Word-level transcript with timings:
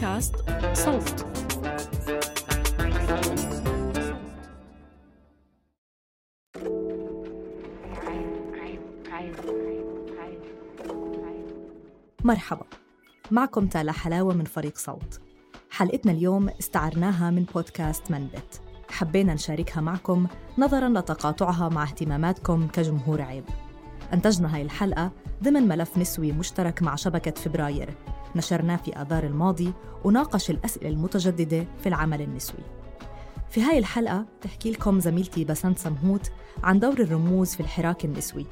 بودكاست 0.00 0.34
صوت. 0.72 1.26
مرحبا. 12.24 12.66
معكم 13.30 13.66
تالا 13.66 13.92
حلاوة 13.92 14.34
من 14.34 14.44
فريق 14.44 14.78
صوت. 14.78 15.20
حلقتنا 15.70 16.12
اليوم 16.12 16.48
استعرناها 16.48 17.30
من 17.30 17.42
بودكاست 17.42 18.10
منبت. 18.10 18.60
حبينا 18.90 19.34
نشاركها 19.34 19.80
معكم 19.80 20.26
نظراً 20.58 20.88
لتقاطعها 20.88 21.68
مع 21.68 21.82
اهتماماتكم 21.82 22.68
كجمهور 22.68 23.22
عيب. 23.22 23.44
أنتجنا 24.12 24.54
هاي 24.54 24.62
الحلقة 24.62 25.12
ضمن 25.42 25.68
ملف 25.68 25.98
نسوي 25.98 26.32
مشترك 26.32 26.82
مع 26.82 26.94
شبكة 26.94 27.30
فبراير. 27.30 27.94
نشرناه 28.36 28.76
في 28.76 28.96
آذار 28.96 29.24
الماضي 29.24 29.72
وناقش 30.04 30.50
الأسئلة 30.50 30.88
المتجددة 30.88 31.66
في 31.82 31.88
العمل 31.88 32.22
النسوي. 32.22 32.64
في 33.50 33.62
هاي 33.62 33.78
الحلقة 33.78 34.26
تحكي 34.40 34.70
لكم 34.70 35.00
زميلتي 35.00 35.44
بسنت 35.44 35.78
سمهوت 35.78 36.30
عن 36.64 36.78
دور 36.78 37.00
الرموز 37.00 37.54
في 37.54 37.60
الحراك 37.60 38.04
النسوي 38.04 38.46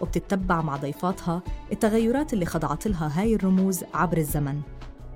وبتتبع 0.00 0.62
مع 0.62 0.76
ضيفاتها 0.76 1.42
التغيرات 1.72 2.32
اللي 2.32 2.46
خضعت 2.46 2.86
لها 2.86 3.20
هاي 3.20 3.34
الرموز 3.34 3.84
عبر 3.94 4.16
الزمن. 4.16 4.60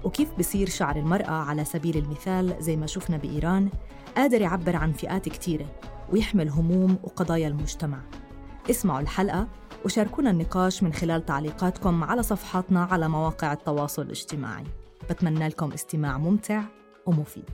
وكيف 0.04 0.28
بصير 0.38 0.68
شعر 0.68 0.96
المرأة 0.96 1.30
على 1.30 1.64
سبيل 1.64 1.96
المثال 1.96 2.56
زي 2.60 2.76
ما 2.76 2.86
شفنا 2.86 3.16
بإيران 3.16 3.68
قادر 4.16 4.40
يعبر 4.40 4.76
عن 4.76 4.92
فئات 4.92 5.28
كتيرة 5.28 5.66
ويحمل 6.12 6.50
هموم 6.50 6.98
وقضايا 7.02 7.48
المجتمع. 7.48 7.98
اسمعوا 8.70 9.00
الحلقة 9.00 9.48
وشاركونا 9.84 10.30
النقاش 10.30 10.82
من 10.82 10.92
خلال 10.92 11.26
تعليقاتكم 11.26 12.04
على 12.04 12.22
صفحاتنا 12.22 12.84
على 12.84 13.08
مواقع 13.08 13.52
التواصل 13.52 14.02
الاجتماعي. 14.02 14.64
بتمنى 15.10 15.48
لكم 15.48 15.72
استماع 15.72 16.18
ممتع 16.18 16.62
ومفيد. 17.06 17.50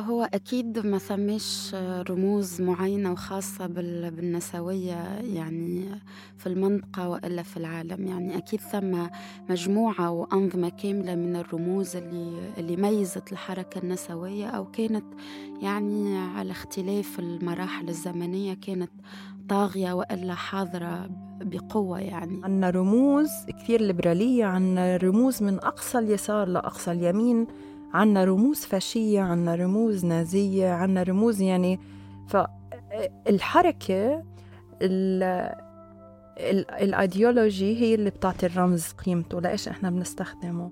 هو 0.00 0.22
أكيد 0.34 0.86
ما 0.86 0.98
ثماش 0.98 1.74
رموز 2.10 2.60
معينة 2.62 3.12
وخاصة 3.12 3.66
بال- 3.66 4.10
بالنسوية 4.10 5.18
يعني 5.34 5.84
في 6.38 6.46
المنطقة 6.46 7.08
وإلا 7.08 7.42
في 7.42 7.56
العالم. 7.56 8.06
يعني 8.06 8.36
أكيد 8.36 8.60
ثم 8.60 9.06
مجموعة 9.50 10.10
وأنظمة 10.10 10.68
كاملة 10.68 11.14
من 11.14 11.36
الرموز 11.36 11.96
اللي, 11.96 12.38
اللي 12.58 12.76
ميزت 12.76 13.32
الحركة 13.32 13.78
النسوية 13.78 14.46
أو 14.46 14.64
كانت 14.70 15.04
يعني 15.62 16.18
على 16.18 16.50
اختلاف 16.50 17.18
المراحل 17.18 17.88
الزمنية 17.88 18.54
كانت 18.54 18.90
طاغية 19.48 19.92
وإلا 19.92 20.34
حاضرة 20.34 21.10
بقوة 21.40 22.00
يعني. 22.00 22.40
عنا 22.44 22.70
رموز 22.70 23.28
كثير 23.48 23.80
ليبرالية 23.80 24.44
عنا 24.44 24.96
رموز 24.96 25.42
من 25.42 25.54
أقصى 25.54 25.98
اليسار 25.98 26.48
لأقصى 26.48 26.92
اليمين. 26.92 27.46
عنا 27.94 28.24
رموز 28.24 28.58
فاشية 28.58 29.20
عنا 29.20 29.54
رموز 29.54 30.04
نازية 30.04 30.68
عنا 30.70 31.02
رموز 31.02 31.40
يعني 31.40 31.80
فالحركة 32.28 34.24
ال 34.82 35.22
ال- 36.38 36.70
الأيديولوجي 36.70 37.76
هي 37.80 37.94
اللي 37.94 38.10
بتعطي 38.10 38.46
الرمز 38.46 38.86
قيمته 38.92 39.40
لإيش 39.40 39.68
إحنا 39.68 39.90
بنستخدمه. 39.90 40.70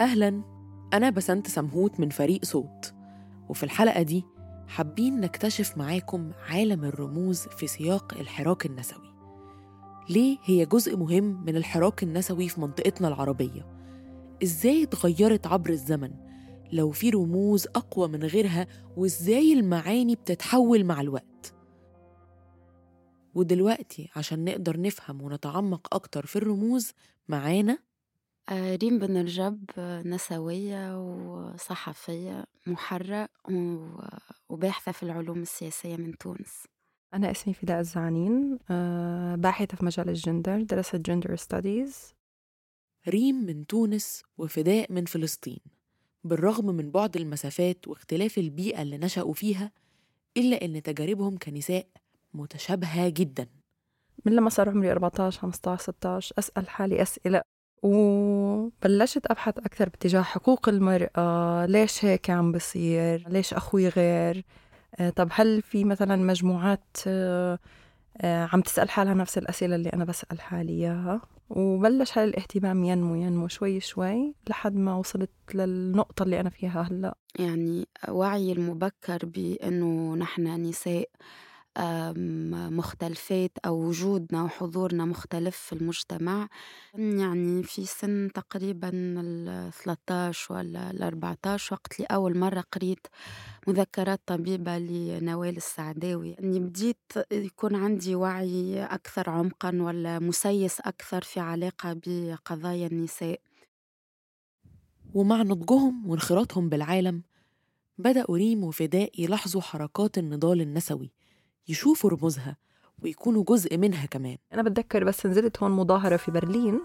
أهلا 0.00 0.42
أنا 0.94 1.10
بسنت 1.10 1.46
سمهوت 1.48 2.00
من 2.00 2.08
فريق 2.08 2.44
صوت 2.44 2.92
وفي 3.48 3.62
الحلقة 3.62 4.02
دي 4.02 4.24
حابين 4.68 5.20
نكتشف 5.20 5.78
معاكم 5.78 6.30
عالم 6.50 6.84
الرموز 6.84 7.40
في 7.40 7.66
سياق 7.66 8.14
الحراك 8.20 8.66
النسوي. 8.66 9.14
ليه 10.10 10.38
هي 10.44 10.66
جزء 10.66 10.96
مهم 10.96 11.44
من 11.46 11.56
الحراك 11.56 12.02
النسوي 12.02 12.48
في 12.48 12.60
منطقتنا 12.60 13.08
العربية؟ 13.08 13.75
إزاي 14.42 14.82
اتغيرت 14.82 15.46
عبر 15.46 15.70
الزمن؟ 15.70 16.10
لو 16.72 16.90
في 16.90 17.10
رموز 17.10 17.66
أقوى 17.66 18.08
من 18.08 18.22
غيرها 18.24 18.66
وإزاي 18.96 19.52
المعاني 19.52 20.14
بتتحول 20.14 20.84
مع 20.84 21.00
الوقت؟ 21.00 21.54
ودلوقتي 23.34 24.10
عشان 24.16 24.44
نقدر 24.44 24.80
نفهم 24.80 25.22
ونتعمق 25.22 25.94
أكتر 25.94 26.26
في 26.26 26.36
الرموز 26.36 26.92
معانا؟ 27.28 27.78
ريم 28.52 28.98
بن 28.98 29.16
رجب 29.22 29.64
آه، 29.78 30.02
نسوية 30.02 30.98
وصحفية 30.98 32.44
حرة 32.66 33.28
و- 33.50 33.98
وباحثة 34.48 34.92
في 34.92 35.02
العلوم 35.02 35.42
السياسية 35.42 35.96
من 35.96 36.18
تونس. 36.18 36.64
أنا 37.14 37.30
اسمي 37.30 37.54
فداء 37.54 37.80
الزعنين 37.80 38.58
آه، 38.70 39.34
باحثة 39.34 39.76
في 39.76 39.84
مجال 39.84 40.08
الجندر 40.08 40.62
درست 40.62 40.96
gender 40.96 41.36
studies 41.36 42.14
ريم 43.08 43.46
من 43.46 43.66
تونس 43.66 44.22
وفداء 44.38 44.92
من 44.92 45.04
فلسطين 45.04 45.60
بالرغم 46.24 46.66
من 46.66 46.90
بعد 46.90 47.16
المسافات 47.16 47.88
واختلاف 47.88 48.38
البيئة 48.38 48.82
اللي 48.82 48.98
نشأوا 48.98 49.32
فيها 49.34 49.72
إلا 50.36 50.64
إن 50.64 50.82
تجاربهم 50.82 51.38
كنساء 51.38 51.86
متشابهة 52.34 53.08
جدا. 53.08 53.46
من 54.24 54.32
لما 54.32 54.50
صار 54.50 54.68
عمري 54.68 54.92
14 54.92 55.40
15 55.40 55.82
16 55.82 56.34
أسأل 56.38 56.68
حالي 56.68 57.02
أسئلة. 57.02 57.42
وبلشت 57.82 59.26
أبحث 59.26 59.58
أكثر 59.58 59.88
باتجاه 59.88 60.22
حقوق 60.22 60.68
المرأة 60.68 61.66
ليش 61.66 62.04
هيك 62.04 62.30
عم 62.30 62.52
بصير؟ 62.52 63.28
ليش 63.28 63.54
أخوي 63.54 63.88
غير؟ 63.88 64.44
آه، 65.00 65.10
طب 65.10 65.28
هل 65.32 65.62
في 65.62 65.84
مثلا 65.84 66.16
مجموعات 66.16 66.96
آه، 67.06 67.58
آه، 68.20 68.48
عم 68.52 68.60
تسأل 68.60 68.90
حالها 68.90 69.14
نفس 69.14 69.38
الأسئلة 69.38 69.76
اللي 69.76 69.88
أنا 69.88 70.04
بسأل 70.04 70.40
حالي 70.40 70.72
إياها؟ 70.72 71.20
وبلش 71.50 72.18
هاي 72.18 72.24
الاهتمام 72.24 72.84
ينمو 72.84 73.14
ينمو 73.14 73.48
شوي 73.48 73.80
شوي 73.80 74.34
لحد 74.48 74.76
ما 74.76 74.94
وصلت 74.94 75.30
للنقطة 75.54 76.22
اللي 76.22 76.40
أنا 76.40 76.50
فيها 76.50 76.82
هلأ. 76.82 77.16
يعني 77.38 77.88
وعي 78.08 78.52
المبكر 78.52 79.26
بأنه 79.26 80.14
نحن 80.14 80.46
نساء 80.62 81.08
مختلفات 82.70 83.50
أو 83.66 83.76
وجودنا 83.88 84.42
وحضورنا 84.42 85.04
مختلف 85.04 85.56
في 85.56 85.72
المجتمع. 85.72 86.48
يعني 86.94 87.62
في 87.62 87.86
سن 87.86 88.30
تقريبا 88.34 88.90
ال 88.94 89.72
13 89.72 90.54
ولا 90.54 90.90
ال 90.90 91.02
14 91.02 91.74
وقت 91.74 91.96
اللي 91.96 92.06
أول 92.10 92.38
مرة 92.38 92.64
قريت 92.72 93.06
مذكرات 93.68 94.20
طبيبة 94.26 94.78
لنوال 94.78 95.56
السعداوي. 95.56 96.36
أني 96.38 96.60
بديت 96.60 97.12
يكون 97.32 97.74
عندي 97.74 98.14
وعي 98.14 98.84
أكثر 98.84 99.30
عمقا 99.30 99.82
ولا 99.82 100.18
مسيس 100.18 100.80
أكثر 100.80 101.22
في 101.22 101.40
علاقة 101.40 102.00
بقضايا 102.06 102.86
النساء. 102.86 103.40
ومع 105.14 105.42
نضجهم 105.42 106.10
وانخراطهم 106.10 106.68
بالعالم 106.68 107.22
بدأوا 107.98 108.36
ريم 108.36 108.64
وفداء 108.64 109.20
يلاحظوا 109.22 109.60
حركات 109.60 110.18
النضال 110.18 110.60
النسوي. 110.60 111.10
يشوفوا 111.68 112.10
رموزها 112.10 112.56
ويكونوا 113.02 113.44
جزء 113.48 113.76
منها 113.78 114.06
كمان. 114.06 114.36
أنا 114.52 114.62
بتذكر 114.62 115.04
بس 115.04 115.26
نزلت 115.26 115.62
هون 115.62 115.70
مظاهرة 115.72 116.16
في 116.16 116.30
برلين 116.30 116.80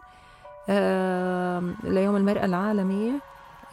آه 0.69 1.73
ليوم 1.83 2.15
المرأة 2.15 2.45
العالمي 2.45 3.11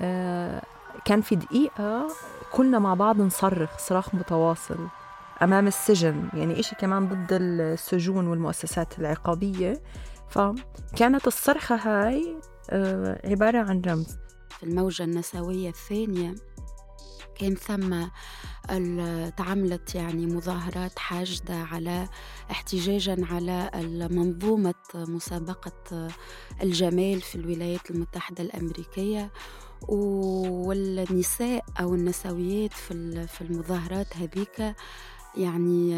آه 0.01 0.63
كان 1.05 1.21
في 1.21 1.37
دقيقة 1.37 2.09
كلنا 2.53 2.79
مع 2.79 2.95
بعض 2.95 3.21
نصرخ 3.21 3.79
صراخ 3.79 4.15
متواصل 4.15 4.89
أمام 5.43 5.67
السجن 5.67 6.29
يعني 6.35 6.61
إشي 6.61 6.75
كمان 6.77 7.09
ضد 7.09 7.29
السجون 7.33 8.27
والمؤسسات 8.27 8.99
العقابية. 8.99 9.83
فكانت 10.29 11.27
الصرخة 11.27 11.75
هاي 11.77 12.37
آه، 12.71 13.29
عبارة 13.29 13.59
عن 13.59 13.83
رمز. 13.87 14.19
في 14.51 14.63
الموجة 14.67 15.03
النسوية 15.03 15.69
الثانية 15.69 16.35
كان 17.39 17.55
ثم 17.55 18.05
تعملت 19.37 19.95
يعني 19.95 20.27
مظاهرات 20.27 20.99
حاشدة 20.99 21.55
على 21.57 22.09
احتجاجا 22.51 23.27
على 23.31 24.09
منظومة 24.11 24.75
مسابقة 24.95 26.09
الجمال 26.63 27.21
في 27.21 27.35
الولايات 27.35 27.91
المتحدة 27.91 28.45
الأمريكية. 28.45 29.31
والنساء 29.89 31.65
أو 31.81 31.95
النسويات 31.95 32.73
في 32.73 33.41
المظاهرات 33.41 34.17
هذيك 34.17 34.75
يعني 35.37 35.95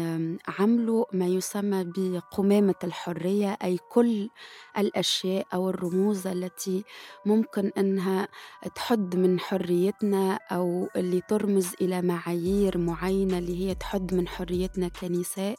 عملوا 0.59 1.05
ما 1.13 1.25
يسمى 1.25 1.83
بقمامة 1.97 2.75
الحرية 2.83 3.57
أي 3.63 3.77
كل 3.89 4.29
الأشياء 4.77 5.47
أو 5.53 5.69
الرموز 5.69 6.27
التي 6.27 6.83
ممكن 7.25 7.71
أنها 7.77 8.27
تحد 8.75 9.15
من 9.15 9.39
حريتنا 9.39 10.39
أو 10.51 10.89
اللي 10.95 11.21
ترمز 11.21 11.73
إلى 11.81 12.01
معايير 12.01 12.77
معينة 12.77 13.37
اللي 13.37 13.67
هي 13.67 13.75
تحد 13.75 14.13
من 14.13 14.27
حريتنا 14.27 14.87
كنساء. 14.87 15.55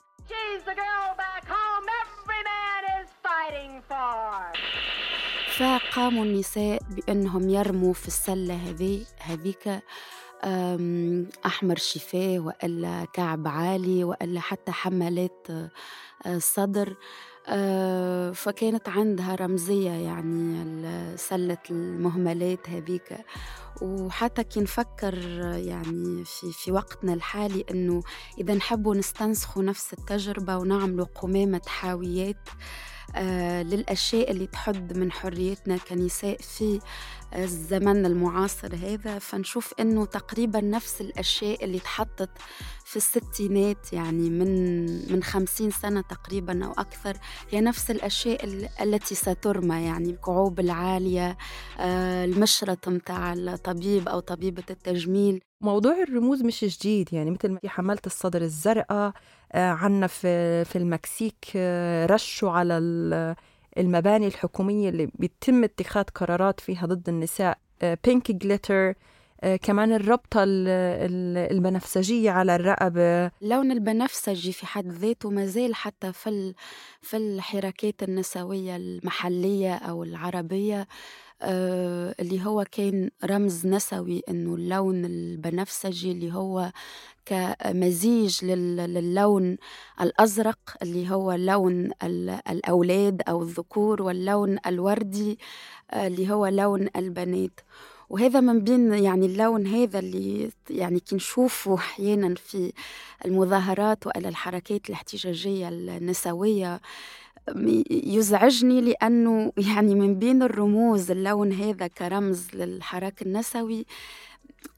فقاموا 5.58 6.24
النساء 6.24 6.82
بأنهم 6.90 7.48
يرموا 7.50 7.92
في 7.92 8.06
السلة 8.08 8.54
هذه 8.54 9.06
هذيك 9.18 9.82
أحمر 11.46 11.76
شفاه 11.76 12.38
وإلا 12.38 13.04
كعب 13.12 13.48
عالي 13.48 14.04
وإلا 14.04 14.40
حتى 14.40 14.72
حملات 14.72 15.46
آه، 15.50 16.38
صدر 16.38 16.96
آه، 17.48 18.30
فكانت 18.30 18.88
عندها 18.88 19.34
رمزية 19.34 19.90
يعني 19.90 21.16
سلة 21.16 21.58
المهملات 21.70 22.70
هذيك. 22.70 23.18
وحتى 23.82 24.44
كي 24.44 24.60
نفكر 24.60 25.14
يعني 25.56 26.24
في 26.24 26.52
في 26.52 26.72
وقتنا 26.72 27.14
الحالي 27.14 27.64
إنه 27.70 28.02
إذا 28.38 28.54
نحبوا 28.54 28.94
نستنسخوا 28.94 29.62
نفس 29.62 29.92
التجربة 29.92 30.56
ونعملوا 30.56 31.06
قمامة 31.14 31.62
حاويات 31.66 32.48
آه 32.48 32.91
للأشياء 33.62 34.30
اللي 34.30 34.46
تحد 34.46 34.98
من 34.98 35.12
حريتنا 35.12 35.76
كنساء 35.76 36.36
في 36.36 36.80
الزمن 37.34 38.06
المعاصر 38.06 38.74
هذا. 38.74 39.18
فنشوف 39.18 39.74
إنه 39.80 40.04
تقريبا 40.04 40.60
نفس 40.60 41.00
الأشياء 41.00 41.64
اللي 41.64 41.78
تحطت 41.78 42.30
في 42.84 42.96
الستينات 42.96 43.92
يعني 43.92 44.30
من 44.30 44.82
من 45.12 45.22
خمسين 45.22 45.70
سنة 45.70 46.00
تقريبا 46.00 46.64
أو 46.64 46.72
أكثر 46.72 47.16
هي 47.50 47.60
نفس 47.60 47.90
الأشياء 47.90 48.44
التي 48.82 49.14
سترمى 49.14 49.84
يعني 49.84 50.10
الكعوب 50.10 50.60
العالية 50.60 51.36
آه، 51.78 52.24
المشرط 52.24 52.88
متاع 52.88 53.32
الطبيب 53.32 54.08
أو 54.08 54.20
طبيبة 54.20 54.64
التجميل. 54.70 55.40
موضوع 55.60 56.02
الرموز 56.02 56.42
مش 56.42 56.64
جديد 56.64 57.12
يعني 57.12 57.30
مثل 57.30 57.58
في 57.60 57.68
حملة 57.68 57.98
الصدر 58.06 58.42
الزرقاء 58.42 59.06
آه، 59.08 59.12
عنا 59.54 60.06
في 60.06 60.64
في 60.64 60.76
المكسيك 60.76 61.44
آه، 61.56 62.06
رشوا 62.06 62.50
على 62.50 62.78
المباني 63.78 64.26
الحكومية 64.26 64.88
اللي 64.88 65.08
بيتم 65.14 65.64
اتخاذ 65.64 66.04
قرارات 66.04 66.60
فيها 66.60 66.86
ضد 66.86 67.08
النساء 67.08 67.58
بينك 68.04 68.32
جليتر 68.32 68.94
آه، 69.44 69.56
كمان 69.56 69.92
الربطة 69.92 70.44
البنفسجية 70.46 72.30
على 72.30 72.56
الرقبة. 72.56 73.26
اللون 73.42 73.70
البنفسجي 73.72 74.52
في 74.52 74.66
حد 74.66 74.86
ذاته 74.86 75.30
ما 75.30 75.46
زال 75.46 75.74
حتى 75.74 76.12
في 76.12 76.54
في 77.00 77.16
الحركات 77.16 78.02
النسوية 78.02 78.76
المحلية 78.76 79.74
أو 79.74 80.02
العربية 80.02 80.86
آه، 81.42 82.14
اللي 82.20 82.46
هو 82.46 82.64
كان 82.72 83.10
رمز 83.24 83.66
نسوي 83.66 84.22
إنه 84.28 84.54
اللون 84.54 85.04
البنفسجي 85.04 86.12
اللي 86.12 86.34
هو 86.34 86.72
كمزيج 87.26 88.44
للون 88.44 89.56
الأزرق 90.00 90.58
اللي 90.82 91.10
هو 91.10 91.32
لون 91.32 91.90
الأولاد 92.50 93.22
أو 93.28 93.42
الذكور 93.42 94.02
واللون 94.02 94.58
الوردي 94.66 95.38
آه، 95.90 96.06
اللي 96.06 96.30
هو 96.32 96.46
لون 96.46 96.88
البنات. 96.96 97.60
وهذا 98.10 98.40
من 98.40 98.60
بين 98.64 98.92
يعني 98.92 99.26
اللون 99.26 99.66
هذا 99.66 99.98
اللي 99.98 100.50
يعني 100.70 101.00
كي 101.00 101.16
نشوفه 101.16 101.74
أحيانا 101.74 102.34
في 102.34 102.72
المظاهرات 103.24 104.06
والا 104.06 104.28
الحركات 104.28 104.88
الاحتجاجية 104.88 105.68
النسوية 105.68 106.80
يزعجني 107.90 108.80
لأنه 108.80 109.52
يعني 109.56 109.94
من 109.94 110.18
بين 110.18 110.42
الرموز 110.42 111.10
اللون 111.10 111.52
هذا 111.52 111.86
كرمز 111.86 112.48
للحراك 112.54 113.22
النسوي 113.22 113.86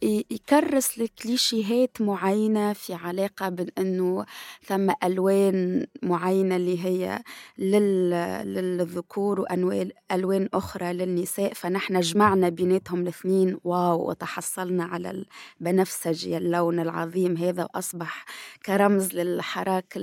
يكرس 0.03 0.99
لكليشيهات 0.99 2.01
معينة 2.01 2.73
في 2.73 2.95
علاقة 2.95 3.49
بأنه 3.49 4.27
ثم 4.63 4.91
ألوان 5.05 5.87
معينة 6.03 6.57
اللي 6.57 6.85
هي 6.85 7.23
للذكور 7.59 9.41
وألوان 9.41 9.91
ألوان 10.13 10.49
أخرى 10.55 10.93
للنساء 10.93 11.53
فنحن 11.55 12.01
جمعنا 12.01 12.49
بيناتهم 12.49 13.03
الاثنين 13.03 13.59
واو 13.65 14.09
وتحصلنا 14.11 14.85
على 14.85 15.25
البنفسجي 15.61 16.37
اللون 16.37 16.81
العظيم 16.81 17.37
هذا 17.37 17.63
وأصبح 17.65 18.25
كرمز 18.67 19.15
للحراك 19.15 19.99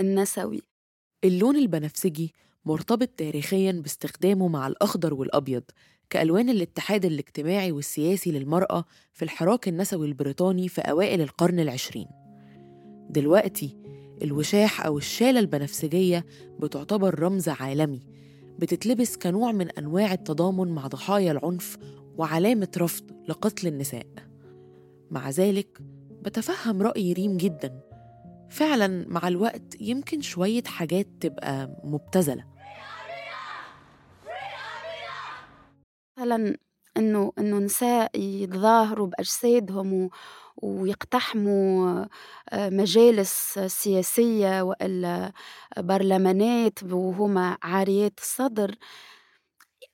النسوي. 0.00 0.71
اللون 1.24 1.56
البنفسجي 1.56 2.34
مرتبط 2.64 3.08
تاريخيا 3.08 3.72
باستخدامه 3.72 4.48
مع 4.48 4.66
الأخضر 4.66 5.14
والأبيض 5.14 5.62
كألوان 6.10 6.50
الاتحاد 6.50 7.04
الاجتماعي 7.04 7.72
والسياسي 7.72 8.32
للمرأة 8.32 8.84
في 9.12 9.22
الحراك 9.22 9.68
النسوي 9.68 10.06
البريطاني 10.06 10.68
في 10.68 10.80
أوائل 10.80 11.20
القرن 11.20 11.60
العشرين. 11.60 12.06
دلوقتي 13.10 13.76
الوشاح 14.22 14.86
أو 14.86 14.98
الشالة 14.98 15.40
البنفسجية 15.40 16.26
بتعتبر 16.60 17.20
رمز 17.20 17.48
عالمي 17.48 18.02
بتتلبس 18.58 19.16
كنوع 19.16 19.52
من 19.52 19.70
أنواع 19.70 20.12
التضامن 20.12 20.68
مع 20.68 20.86
ضحايا 20.86 21.32
العنف 21.32 21.78
وعلامة 22.16 22.68
رفض 22.78 23.04
لقتل 23.28 23.66
النساء. 23.66 24.06
مع 25.10 25.30
ذلك 25.30 25.78
بتفهم 26.22 26.82
رأي 26.82 27.12
ريم 27.12 27.36
جدا 27.36 27.91
فعلا 28.52 29.06
مع 29.08 29.28
الوقت 29.28 29.80
يمكن 29.80 30.20
شوية 30.20 30.62
حاجات 30.66 31.06
تبقى 31.20 31.80
مبتذلة. 31.84 32.44
مثلا 36.18 36.56
إنه 36.96 37.32
إنه 37.38 37.58
نساء 37.58 38.18
يتظاهروا 38.18 39.06
بأجسادهم 39.06 39.92
و 39.92 40.10
ويقتحموا 40.56 42.04
آه، 42.50 42.68
مجالس 42.70 43.58
سياسية 43.66 44.62
وإلا 44.62 45.32
برلمانات 45.76 46.82
وهما 46.82 47.58
عاريات 47.62 48.18
الصدر. 48.18 48.74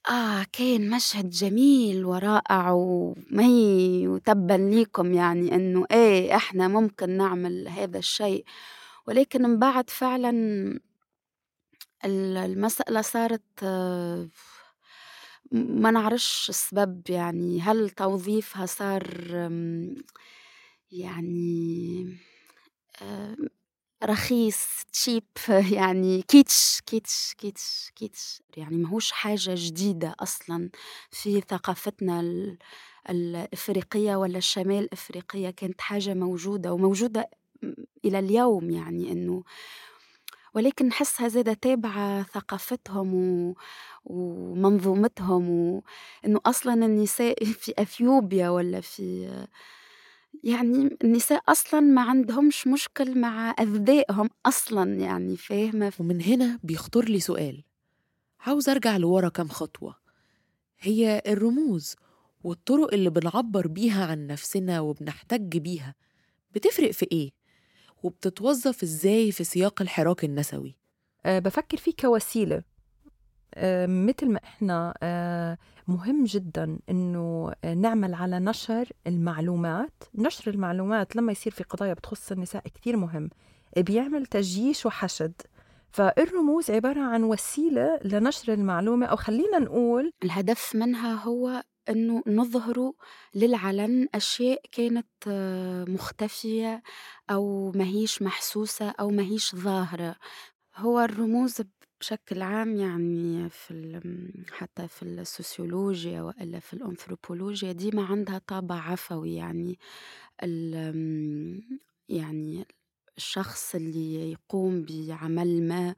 آه 0.07 0.47
كان 0.53 0.91
مشهد 0.91 1.31
جميل 1.31 2.05
ورائع 2.05 2.71
وما 2.71 3.43
هي 3.45 4.09
وتبا 4.09 4.53
ليكم 4.55 5.13
يعني 5.15 5.55
إنه 5.55 5.87
إيه 5.93 6.37
إحنا 6.37 6.69
ممكن 6.69 7.11
نعمل 7.11 7.69
هذا 7.69 7.99
الشيء. 7.99 8.45
ولكن 9.07 9.43
من 9.43 9.59
بعد 9.59 9.91
فعلا 9.91 10.31
المسألة 12.05 13.01
صارت 13.03 13.43
آه 13.63 14.29
ما 15.53 15.91
نعرفش 15.91 16.49
السبب 16.49 17.03
يعني. 17.11 17.61
هل 17.61 17.91
توظيفها 17.91 18.67
صار 18.67 19.05
يعني 20.93 22.19
رخيص 24.05 24.85
cheap 24.93 25.25
يعني 25.73 26.23
kitsch 26.23 26.81
kitsch 26.87 27.35
kitsch 27.39 27.93
kitsch. 27.97 28.43
يعني 28.57 28.77
ماهوش 28.77 29.13
حاجة 29.13 29.51
جديدة 29.55 30.15
أصلا 30.21 30.71
في 31.11 31.41
ثقافتنا 31.41 32.21
الإفريقية 33.11 34.17
ولا 34.17 34.39
الشمال 34.39 34.79
الإفريقية 34.85 35.51
كانت 35.51 35.81
حاجة 35.81 36.15
موجودة 36.15 36.73
وموجودة 36.73 37.31
إلى 38.05 38.19
اليوم 38.19 38.71
يعني 38.71 39.13
إنه 39.13 39.45
ولكن 40.55 40.87
نحسها 40.87 41.29
زادة 41.29 41.53
تابعة 41.55 42.23
ثقافتهم 42.23 43.15
و... 43.15 43.55
ومنظومتهم 44.05 45.51
وإنه 45.51 46.41
أصلا 46.47 46.75
النساء 46.87 47.45
في 47.61 47.73
أثيوبيا 47.79 48.49
ولا 48.49 48.81
في 48.81 49.29
يعني 50.45 50.97
النساء 51.05 51.43
أصلا 51.49 51.81
ما 51.81 52.03
عندهمش 52.03 52.67
مشكل 52.67 53.19
مع 53.19 53.55
أذدائهم 53.61 54.31
أصلا 54.47 54.95
يعني 54.95 55.37
فاهمة 55.37 55.93
ومن 55.99 56.23
هنا 56.23 56.59
بيخطر 56.63 57.05
لي 57.05 57.21
سؤال 57.21 57.63
عاوز 58.41 58.69
أرجع 58.69 58.97
لورا 58.97 59.29
كم 59.29 59.49
خطوة 59.49 59.97
هي 60.81 61.23
الرموز 61.27 61.97
والطرق 62.45 62.95
اللي 62.95 63.11
بنعبر 63.11 63.67
بيها 63.67 64.07
عن 64.07 64.27
نفسنا 64.27 64.81
وبنحتج 64.81 65.59
بيها 65.59 65.95
بتفرق 66.55 66.91
في 66.91 67.07
إيه؟ 67.13 67.31
وبتتوظف 68.03 68.83
إزاي 68.83 69.33
في 69.33 69.45
سياق 69.45 69.83
الحراك 69.83 70.25
النسوي؟ 70.25 70.77
أه 71.27 71.39
بفكر 71.39 71.77
فيه 71.77 71.93
كوسيلة 72.01 72.63
أه 73.55 73.87
مثل 73.87 74.29
ما 74.29 74.41
إحنا 74.45 74.95
أه 75.03 75.59
مهم 75.89 76.25
جدا 76.25 76.79
إنه 76.91 77.53
نعمل 77.77 78.15
على 78.15 78.39
نشر 78.41 78.89
المعلومات. 79.07 80.05
نشر 80.15 80.51
المعلومات 80.51 81.17
لما 81.17 81.33
يصير 81.33 81.53
في 81.53 81.65
قضايا 81.65 81.95
بتخص 81.95 82.33
النساء 82.33 82.63
كتير 82.63 82.97
مهم. 82.97 83.31
بيعمل 83.77 84.27
تجيش 84.27 84.87
وحشد. 84.87 85.33
فالرموز 85.91 86.71
عبارة 86.71 87.01
عن 87.01 87.25
وسيلة 87.25 87.99
لنشر 88.05 88.53
المعلومة 88.53 89.07
أو 89.07 89.17
خلينا 89.17 89.59
نقول 89.59 90.13
الهدف 90.25 90.75
منها 90.75 91.15
هو 91.15 91.63
إنه 91.89 92.23
نظهروا 92.27 92.93
للعلن 93.35 94.09
أشياء 94.15 94.61
كانت 94.73 95.07
آه، 95.29 95.85
مختفية 95.85 96.83
أو 97.31 97.73
ماهيش 97.75 98.23
محسوسة 98.23 98.91
أو 98.91 99.11
ماهيش 99.11 99.55
ظاهرة. 99.57 100.17
هو 100.77 101.01
الرموز 101.01 101.61
بشكل 102.01 102.43
عام 102.43 102.77
يعني 102.77 103.51
في 103.51 104.01
حتى 104.53 104.89
في 104.89 105.03
السوسيولوجيا 105.03 106.23
وإلا 106.23 106.59
في 106.61 106.75
الأنثروبولوجيا 106.75 107.73
ديما 107.73 108.05
عندها 108.05 108.39
طابع 108.47 108.75
عفوي 108.75 109.35
يعني 109.35 109.79
يعني 112.09 112.67
الشخص 113.17 113.75
اللي 113.75 114.33
يقوم 114.33 114.83
بعمل 114.83 115.69
ما 115.69 115.95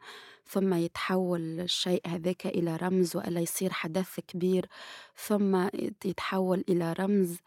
ثم 0.47 0.75
يتحول 0.75 1.61
الشيء 1.61 2.01
هذاك 2.07 2.47
إلى 2.47 2.77
رمز 2.77 3.17
وإلا 3.17 3.41
يصير 3.41 3.73
حدث 3.73 4.21
كبير 4.21 4.67
ثم 5.17 5.69
يتحول 6.05 6.65
إلى 6.69 6.93
رمز 6.93 7.39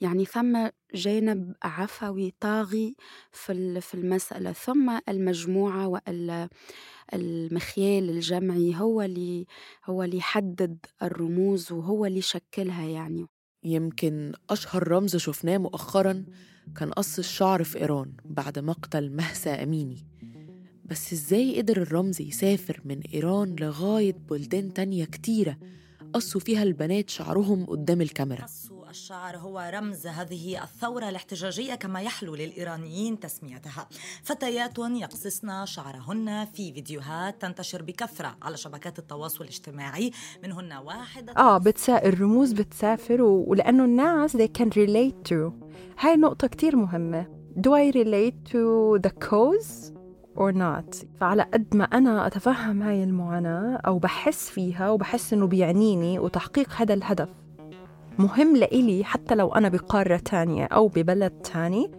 يعني 0.00 0.24
ثم 0.24 0.68
جانب 0.94 1.54
عفوي 1.62 2.34
طاغي 2.40 2.96
في 3.32 3.80
في 3.80 3.94
المسألة 3.94 4.52
ثم 4.52 4.98
المجموعة 5.08 5.88
وإلا 5.88 6.48
المخيال 7.14 8.10
الجمعي 8.10 8.74
هو 8.76 9.02
اللي 9.02 9.46
هو 9.86 10.02
اللي 10.02 10.16
يحدد 10.16 10.78
الرموز 11.02 11.72
وهو 11.72 12.06
اللي 12.06 12.18
يشكلها 12.18 12.84
يعني. 12.84 13.26
يمكن 13.64 14.32
أشهر 14.50 14.88
رمز 14.88 15.16
شفناه 15.16 15.58
مؤخرا 15.58 16.24
كان 16.76 16.90
قص 16.92 17.18
الشعر 17.18 17.64
في 17.64 17.78
إيران 17.80 18.12
بعد 18.24 18.58
مقتل 18.58 19.10
مهسا 19.10 19.62
أميني. 19.62 20.06
بس 20.84 21.12
إزاي 21.12 21.58
قدر 21.58 21.82
الرمز 21.82 22.20
يسافر 22.20 22.80
من 22.84 23.00
إيران 23.14 23.56
لغاية 23.60 24.12
بلدان 24.12 24.72
تانية 24.74 25.04
كتيرة 25.04 25.58
قصوا 26.12 26.40
فيها 26.40 26.62
البنات 26.62 27.10
شعرهم 27.10 27.66
قدام 27.66 28.00
الكاميرا؟ 28.00 28.46
الشعر 28.90 29.36
هو 29.36 29.70
رمز 29.74 30.06
هذه 30.06 30.62
الثورة 30.62 31.08
الاحتجاجية 31.08 31.74
كما 31.74 32.00
يحلو 32.00 32.34
للإيرانيين 32.34 33.20
تسميتها. 33.20 33.88
فتيات 34.22 34.78
يقصصن 34.78 35.66
شعرهن 35.66 36.44
في 36.44 36.72
فيديوهات 36.72 37.42
تنتشر 37.42 37.82
بكثرة 37.82 38.36
على 38.42 38.56
شبكات 38.56 38.98
التواصل 38.98 39.44
الاجتماعي. 39.44 40.10
منهن 40.42 40.72
واحدة 40.72 41.32
آه 41.36 41.58
بتسا... 41.58 42.04
الرموز 42.04 42.52
بتسافر. 42.52 43.22
ولأنه 43.22 43.84
الناس 43.84 44.36
they 44.36 44.48
can 44.58 44.68
relate 44.68 45.30
to. 45.30 45.52
هاي 45.98 46.16
نقطة 46.16 46.46
كتير 46.46 46.76
مهمة. 46.76 47.26
Do 47.56 47.70
I 47.70 47.92
relate 47.92 48.52
to 48.52 48.98
the 49.06 49.12
cause 49.28 49.92
or 50.36 50.52
not? 50.52 51.06
فعلى 51.20 51.42
قد 51.42 51.76
ما 51.76 51.84
أنا 51.84 52.26
أتفهم 52.26 52.82
هاي 52.82 53.04
المعاناة 53.04 53.76
أو 53.76 53.98
بحس 53.98 54.50
فيها 54.50 54.90
وبحس 54.90 55.32
إنه 55.32 55.46
بيعنيني 55.46 56.18
وتحقيق 56.18 56.72
هذا 56.72 56.94
الهدف. 56.94 57.28
مهم 58.20 58.56
لإلي 58.56 59.04
حتى 59.04 59.34
لو 59.34 59.48
أنا 59.54 59.68
بقارة 59.68 60.16
تانية 60.16 60.64
أو 60.64 60.88
ببلد 60.88 61.30
تاني 61.42 61.90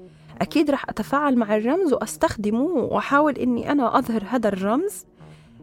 أكيد 0.41 0.71
رح 0.71 0.89
أتفاعل 0.89 1.35
مع 1.37 1.55
الرمز 1.55 1.93
وأستخدمه 1.93 2.65
وأحاول 2.65 3.37
إني 3.37 3.71
أنا 3.71 3.99
أظهر 3.99 4.23
هذا 4.27 4.47
الرمز 4.47 5.05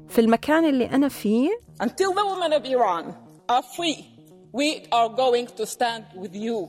في 0.08 0.20
المكان 0.20 0.64
اللي 0.64 0.90
أنا 0.90 1.08
فيه 1.08 1.50
Until 1.82 2.10
the 2.12 2.24
women 2.32 2.52
of 2.52 2.64
Iran 2.64 3.04
are 3.48 3.62
free, 3.76 3.98
we 4.52 4.68
are 4.92 5.08
going 5.08 5.46
to 5.58 5.66
stand 5.66 6.04
with 6.16 6.34
you. 6.34 6.68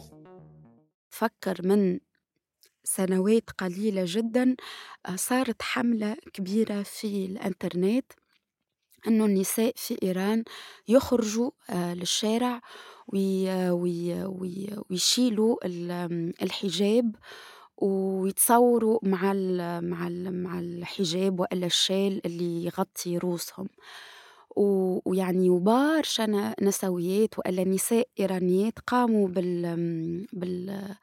فكر 1.09 1.67
من 1.67 1.99
سنوات 2.83 3.49
قليلة 3.57 4.03
جدا 4.05 4.55
آه، 5.05 5.15
صارت 5.15 5.61
حملة 5.61 6.15
كبيرة 6.33 6.83
في 6.83 7.25
الإنترنت 7.25 8.05
أنه 9.07 9.25
النساء 9.25 9.73
في 9.75 9.97
إيران 10.03 10.43
يخرجوا 10.87 11.51
ويشيلوا 14.89 15.55
الحجاب 16.43 17.15
ويتصوروا 17.77 18.99
مع 19.03 19.33
مع 19.81 20.09
مع 20.29 20.59
الحجاب 20.59 21.39
وإلا 21.39 21.65
الشال 21.65 22.21
اللي 22.25 22.65
يغطي 22.65 23.17
روسهم. 23.17 23.69
ويعني 25.05 25.49
وبارشا 25.49 26.53
نسويات 26.61 27.39
وإلا 27.39 27.63
نساء 27.63 28.07
إيرانيات 28.19 28.79
قاموا 28.87 29.27
بال 29.27 30.27
بال 30.33 30.95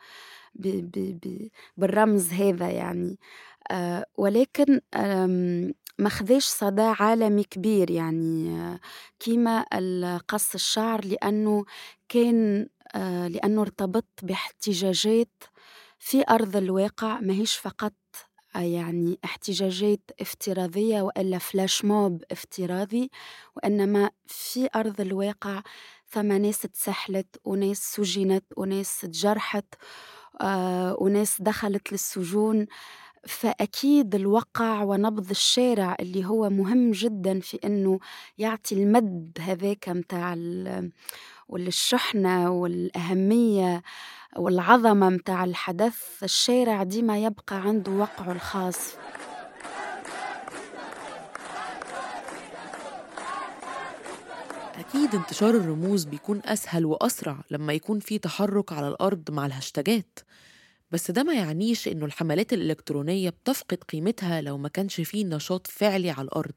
بالرمز 1.77 2.33
هذا 2.33 2.71
يعني. 2.71 3.19
آه، 3.71 4.07
ولكن 4.19 4.81
ما 5.99 6.09
خذاش 6.09 6.45
صدى 6.45 6.83
عالمي 6.83 7.45
كبير 7.45 7.91
يعني 7.91 8.51
كيما 9.21 9.65
قص 10.29 10.55
الشعر 10.55 11.05
لأنه 11.05 11.65
كان 12.09 12.69
آه، 12.95 13.29
لأنه 13.29 13.63
ارتبط 13.63 14.07
باحتجاجات 14.23 15.45
في 15.99 16.25
أرض 16.31 16.57
الواقع 16.57 17.21
ماهيش 17.21 17.57
فقط 17.57 17.93
آه، 18.57 18.59
يعني 18.61 19.19
احتجاجات 19.25 20.01
افتراضية 20.21 21.03
وإلا 21.03 21.39
فلاش 21.39 21.85
موب 21.85 22.23
افتراضي 22.33 23.11
وإنما 23.57 24.11
في 24.27 24.69
أرض 24.77 25.01
الواقع 25.01 25.63
ثم 26.09 26.33
ناس 26.33 26.59
تسحلت 26.61 27.37
وناس 27.45 27.79
سجنت 27.95 28.45
وناس 28.57 29.01
تجرحت 29.01 29.65
آه، 30.41 30.97
وناس 31.01 31.43
دخلت 31.43 31.93
للسجون. 31.93 32.67
فأكيد 33.29 34.15
الوقع 34.15 34.83
ونبض 34.83 35.31
الشارع 35.31 35.97
اللي 36.01 36.25
هو 36.25 36.51
مهم 36.51 36.91
جدا 36.91 37.41
في 37.41 37.59
إنه 37.65 37.99
يعطي 38.39 38.75
المد 38.75 39.39
هذاك 39.41 39.89
متاع 39.89 40.37
والشحنة 41.49 42.51
والأهمية 42.51 43.83
والعظمة 44.37 45.09
متاع 45.11 45.45
الحدث. 45.45 45.99
الشارع 46.23 46.83
ديما 46.83 47.19
يبقى 47.19 47.57
عنده 47.57 47.93
وقعه 47.93 48.33
الخاص. 48.33 48.95
أكيد 54.79 55.15
انتشار 55.15 55.51
الرموز 55.51 56.05
بيكون 56.05 56.41
أسهل 56.45 56.87
وأسرع 56.87 57.37
لما 57.51 57.73
يكون 57.73 58.01
في 58.01 58.19
تحرك 58.19 58.73
على 58.73 58.89
الأرض 58.89 59.31
مع 59.31 59.47
الهاشتاجات. 59.47 60.19
بس 60.91 61.11
ده 61.11 61.23
ما 61.23 61.35
يعنيش 61.35 61.89
إنه 61.89 62.05
الحملات 62.07 62.53
الإلكترونية 62.53 63.31
بتفقد 63.31 63.79
قيمتها 63.85 64.41
لو 64.41 64.59
ما 64.59 64.69
كانش 64.69 65.01
فيه 65.01 65.25
نشاط 65.25 65.67
فعلي 65.67 66.11
على 66.11 66.25
الأرض 66.25 66.55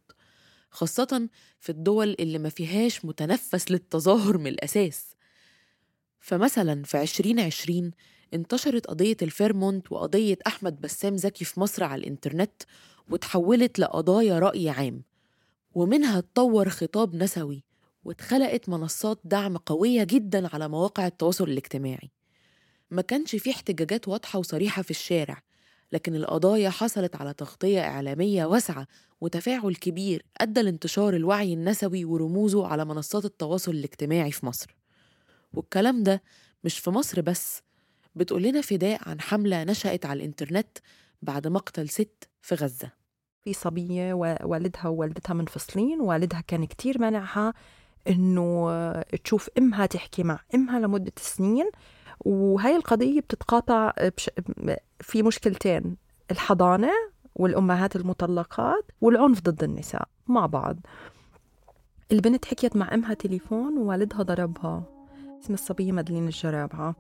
خاصة 0.72 1.30
في 1.60 1.70
الدول 1.70 2.16
اللي 2.20 2.38
ما 2.38 2.50
فيهاش 2.50 3.06
متنفس 3.06 3.72
للتظاهر 3.72 4.38
من 4.38 4.48
الأساس. 4.48 5.16
فمثلا 6.20 6.84
في 6.84 7.02
2020 7.02 7.92
انتشرت 8.34 8.88
قضية 8.88 9.18
الفيرمونت 9.22 9.92
وقضية 9.92 10.38
أحمد 10.48 10.82
بسام 10.82 11.18
زكي 11.18 11.46
في 11.46 11.60
مصر 11.60 11.84
على 11.84 12.00
الإنترنت 12.02 12.64
وتحولت 13.10 13.80
لقضايا 13.80 14.40
رأي 14.40 14.70
عام 14.70 15.04
ومنها 15.76 16.20
اتطور 16.20 16.70
خطاب 16.70 17.16
نسوي 17.16 17.64
واتخلقت 18.04 18.70
منصات 18.70 19.20
دعم 19.24 19.58
قوية 19.58 20.04
جدا 20.04 20.56
على 20.56 20.68
مواقع 20.70 21.08
التواصل 21.08 21.44
الاجتماعي. 21.50 22.12
ما 22.92 23.02
كانش 23.02 23.36
في 23.36 23.52
احتجاجات 23.52 24.08
واضحة 24.08 24.40
وصريحة 24.40 24.82
في 24.82 24.92
الشارع 24.92 25.42
لكن 25.92 26.16
القضايا 26.16 26.70
حصلت 26.70 27.16
على 27.16 27.34
تغطية 27.34 27.82
إعلامية 27.82 28.46
واسعة 28.46 28.88
وتفاعل 29.22 29.76
كبير 29.76 30.26
أدى 30.38 30.62
لانتشار 30.62 31.14
الوعي 31.16 31.54
النسوي 31.54 32.06
ورموزه 32.06 32.68
على 32.68 32.86
منصات 32.86 33.26
التواصل 33.26 33.72
الاجتماعي 33.72 34.32
في 34.32 34.46
مصر. 34.46 34.76
والكلام 35.54 36.04
ده 36.04 36.24
مش 36.64 36.80
في 36.80 36.90
مصر 36.90 37.22
بس 37.22 37.62
بتقول 38.16 38.44
لنا 38.44 38.62
فداء 38.62 39.10
عن 39.10 39.22
حملة 39.22 39.64
نشأت 39.64 40.06
على 40.06 40.18
الإنترنت 40.18 40.78
بعد 41.22 41.48
مقتل 41.48 41.90
ست 41.90 42.30
في 42.42 42.56
غزة. 42.56 42.92
في 43.44 43.54
صبية 43.54 44.14
والدها 44.44 44.88
ووالدتها 44.88 45.34
منفصلين 45.34 46.02
والدها 46.02 46.42
كان 46.48 46.66
كتير 46.66 47.02
منعها 47.02 47.54
إنه 48.08 48.70
تشوف 49.02 49.50
إمها 49.58 49.86
تحكي 49.86 50.24
مع 50.24 50.40
إمها 50.56 50.80
لمدة 50.80 51.12
سنين 51.18 51.70
وهي 52.26 52.76
القضية 52.76 53.20
بتتقاطع 53.22 53.94
بش... 54.18 54.30
في 55.00 55.24
مشكلتين 55.24 55.96
الحضانة 56.32 56.92
والأمهات 57.36 57.96
المطلقات 57.96 58.92
والعنف 59.02 59.42
ضد 59.42 59.64
النساء 59.64 60.08
مع 60.28 60.46
بعض. 60.46 60.78
البنت 62.12 62.46
حكيت 62.46 62.76
مع 62.76 62.94
أمها 62.94 63.14
تليفون 63.14 63.78
ووالدها 63.78 64.24
ضربها 64.24 64.84
اسم 65.44 65.54
الصبية 65.54 65.92
مدلين 65.92 66.26
الجرابعة. 66.26 66.96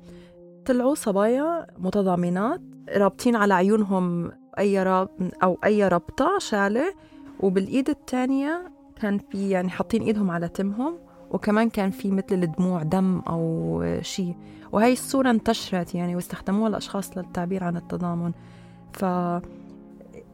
طلعوا 0.65 0.95
صبايا 0.95 1.67
متضامنات 1.77 2.61
رابطين 2.89 3.35
على 3.35 3.53
عيونهم 3.53 4.31
أي 4.59 4.83
راب 4.83 5.31
أو 5.43 5.57
أي 5.65 5.87
ربطة 5.87 6.39
شالة 6.39 6.93
وبالإيد 7.39 7.89
الثانية 7.89 8.71
كان 8.95 9.17
في 9.17 9.49
يعني 9.49 9.69
حاطين 9.69 10.01
إيدهم 10.01 10.31
على 10.31 10.47
تمهم. 10.49 11.08
وكمان 11.31 11.69
كان 11.69 11.91
في 11.91 12.11
مثل 12.11 12.43
الدموع 12.43 12.83
دم 12.83 13.19
أو 13.19 13.83
شيء 14.01 14.35
وهي 14.71 14.93
الصورة 14.93 15.29
انتشرت 15.29 15.95
يعني 15.95 16.15
واستخدموها 16.15 16.69
الأشخاص 16.69 17.17
للتعبير 17.17 17.63
عن 17.63 17.77
التضامن. 17.77 18.31
ف 18.93 19.05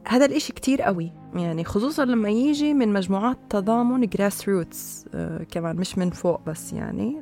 هذا 0.07 0.25
الإشي 0.25 0.53
كتير 0.53 0.81
قوي. 0.81 1.11
يعني 1.35 1.63
خصوصا 1.63 2.05
لما 2.05 2.29
يجي 2.29 2.73
من 2.73 2.93
مجموعات 2.93 3.37
تضامن 3.49 4.07
grassroots 4.07 5.05
آه 5.13 5.43
كمان 5.43 5.75
مش 5.75 5.97
من 5.97 6.09
فوق 6.09 6.41
بس 6.47 6.73
يعني. 6.73 7.21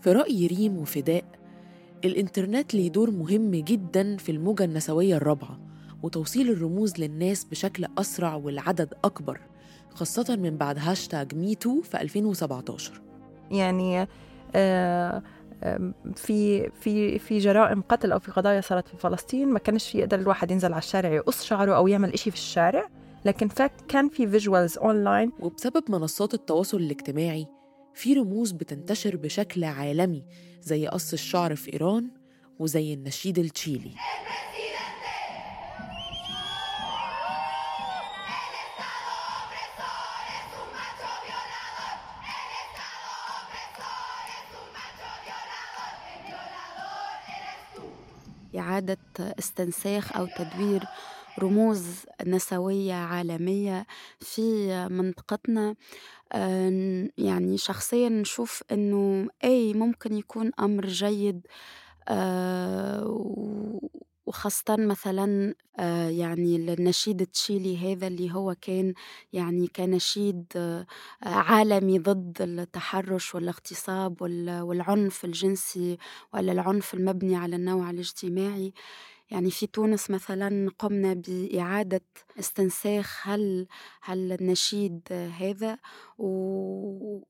في 0.00 0.12
رأي 0.12 0.46
ريم 0.46 0.76
وفداء 0.76 1.24
الإنترنت 2.04 2.74
ليه 2.74 2.90
دور 2.90 3.10
مهم 3.10 3.50
جدا 3.50 4.16
في 4.16 4.32
الموجة 4.32 4.64
النسوية 4.64 5.16
الرابعة 5.16 5.58
وتوصيل 6.02 6.50
الرموز 6.50 6.98
للناس 6.98 7.44
بشكل 7.44 7.86
أسرع 7.98 8.34
والعدد 8.34 8.94
أكبر 9.04 9.40
خاصة 9.94 10.36
من 10.36 10.56
بعد 10.56 10.78
هاشتاج 10.78 11.34
MeToo 11.34 11.80
في 11.80 12.00
2017 12.00 13.11
يعني 13.52 14.08
آه 14.54 15.22
في 16.16 16.70
في 16.70 17.18
في 17.18 17.38
جرائم 17.38 17.82
قتل 17.82 18.12
أو 18.12 18.18
في 18.18 18.30
قضايا 18.30 18.60
صارت 18.60 18.88
في 18.88 18.96
فلسطين 18.96 19.48
ما 19.48 19.58
كانش 19.58 19.94
يقدر 19.94 20.18
الواحد 20.18 20.50
ينزل 20.50 20.72
على 20.72 20.78
الشارع 20.78 21.12
يقص 21.12 21.44
شعره 21.44 21.76
أو 21.76 21.88
يعمل 21.88 22.12
إشي 22.12 22.30
في 22.30 22.36
الشارع 22.36 22.88
لكن 23.24 23.48
كان 23.88 24.08
في 24.08 24.26
visuals 24.26 24.78
online 24.78 25.32
وبسبب 25.40 25.82
منصات 25.88 26.34
التواصل 26.34 26.76
الاجتماعي 26.76 27.46
في 27.94 28.14
رموز 28.14 28.52
بتنتشر 28.52 29.16
بشكل 29.16 29.64
عالمي 29.64 30.24
زي 30.62 30.86
قص 30.86 31.12
الشعر 31.12 31.54
في 31.56 31.72
إيران 31.72 32.10
وزي 32.58 32.94
النشيد 32.94 33.38
التشيلي. 33.38 33.94
إعادة 48.62 48.98
استنساخ 49.20 50.16
أو 50.16 50.26
تدوير 50.26 50.88
رموز 51.40 52.06
نسوية 52.26 52.94
عالمية 52.94 53.86
في 54.20 54.42
منطقتنا. 54.90 55.76
يعني 57.18 57.58
شخصيا 57.58 58.08
نشوف 58.08 58.62
إنه 58.72 59.28
أي 59.44 59.74
ممكن 59.74 60.14
يكون 60.16 60.52
أمر 60.60 60.86
جيد. 60.86 61.46
وخاصة 64.26 64.76
مثلا 64.78 65.54
يعني 66.10 66.56
النشيد 66.56 67.20
التشيلي 67.20 67.94
هذا 67.94 68.06
اللي 68.06 68.32
هو 68.34 68.54
كان 68.60 68.94
يعني 69.32 69.66
كنشيد 69.66 70.46
عالمي 71.22 71.98
ضد 71.98 72.36
التحرش 72.42 73.34
والاغتصاب 73.34 74.22
والعنف 74.62 75.24
الجنسي 75.24 75.98
ولا 76.34 76.52
العنف 76.52 76.94
المبني 76.94 77.36
على 77.36 77.56
النوع 77.56 77.90
الاجتماعي. 77.90 78.72
يعني 79.30 79.50
في 79.50 79.66
تونس 79.66 80.10
مثلا 80.10 80.70
قمنا 80.78 81.14
بإعادة 81.14 82.02
استنساخ 82.38 83.28
هل 83.28 83.66
هل 84.02 84.32
النشيد 84.32 85.00
هذا. 85.40 85.78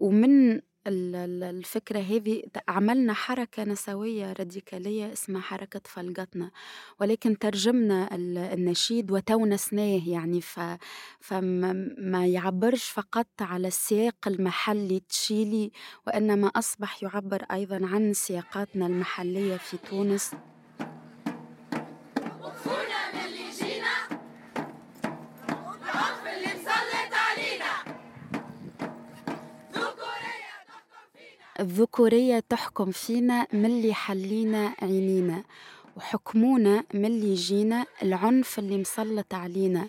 ومن 0.00 0.60
الفكرة 0.86 1.98
هذه 1.98 2.42
عملنا 2.68 3.12
حركة 3.12 3.64
نسوية 3.64 4.32
راديكالية 4.32 5.12
اسمها 5.12 5.40
حركة 5.40 5.80
فلقتنا 5.84 6.50
ولكن 7.00 7.38
ترجمنا 7.38 8.08
النشيد 8.54 9.10
وتونسناه 9.10 10.00
يعني 10.06 10.40
ف 10.40 10.60
فما 11.20 12.26
يعبرش 12.26 12.84
فقط 12.84 13.26
على 13.40 13.68
السياق 13.68 14.16
المحلي 14.26 15.00
تشيلي 15.08 15.72
وإنما 16.06 16.46
أصبح 16.48 17.02
يعبر 17.02 17.42
أيضا 17.52 17.80
عن 17.86 18.12
سياقاتنا 18.12 18.86
المحلية 18.86 19.56
في 19.56 19.76
تونس. 19.76 20.30
الذكورية 31.62 32.38
تحكم 32.48 32.90
فينا 32.90 33.46
ملي 33.52 33.94
حلينا 33.94 34.74
عينينا 34.82 35.44
وحكمونا 35.96 36.84
ملي 36.94 37.34
جينا 37.34 37.86
العنف 38.02 38.58
اللي 38.58 38.78
مسلط 38.78 39.34
علينا. 39.34 39.88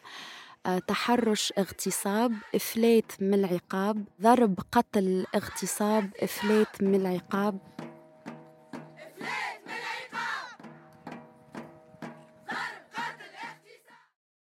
أه 0.65 0.79
تحرش 0.79 1.53
اغتصاب 1.57 2.33
إفلات 2.55 3.11
من 3.19 3.33
العقاب. 3.33 4.05
ضرب 4.21 4.59
قتل 4.71 5.25
اغتصاب 5.35 6.09
إفلات 6.19 6.83
من 6.83 6.95
العقاب. 6.95 7.59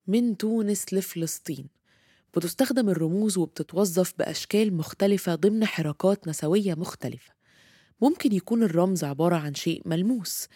من 0.06 0.36
تونس 0.36 0.94
لفلسطين. 0.94 1.75
بتستخدم 2.36 2.88
الرموز 2.88 3.38
وبتتوظف 3.38 4.14
بأشكال 4.18 4.74
مختلفة 4.74 5.34
ضمن 5.34 5.64
حركات 5.64 6.28
نسوية 6.28 6.74
مختلفة. 6.74 7.32
ممكن 8.00 8.32
يكون 8.32 8.62
الرمز 8.62 9.04
عبارة 9.04 9.36
عن 9.36 9.54
شيء 9.54 9.82
ملموس 9.84 10.48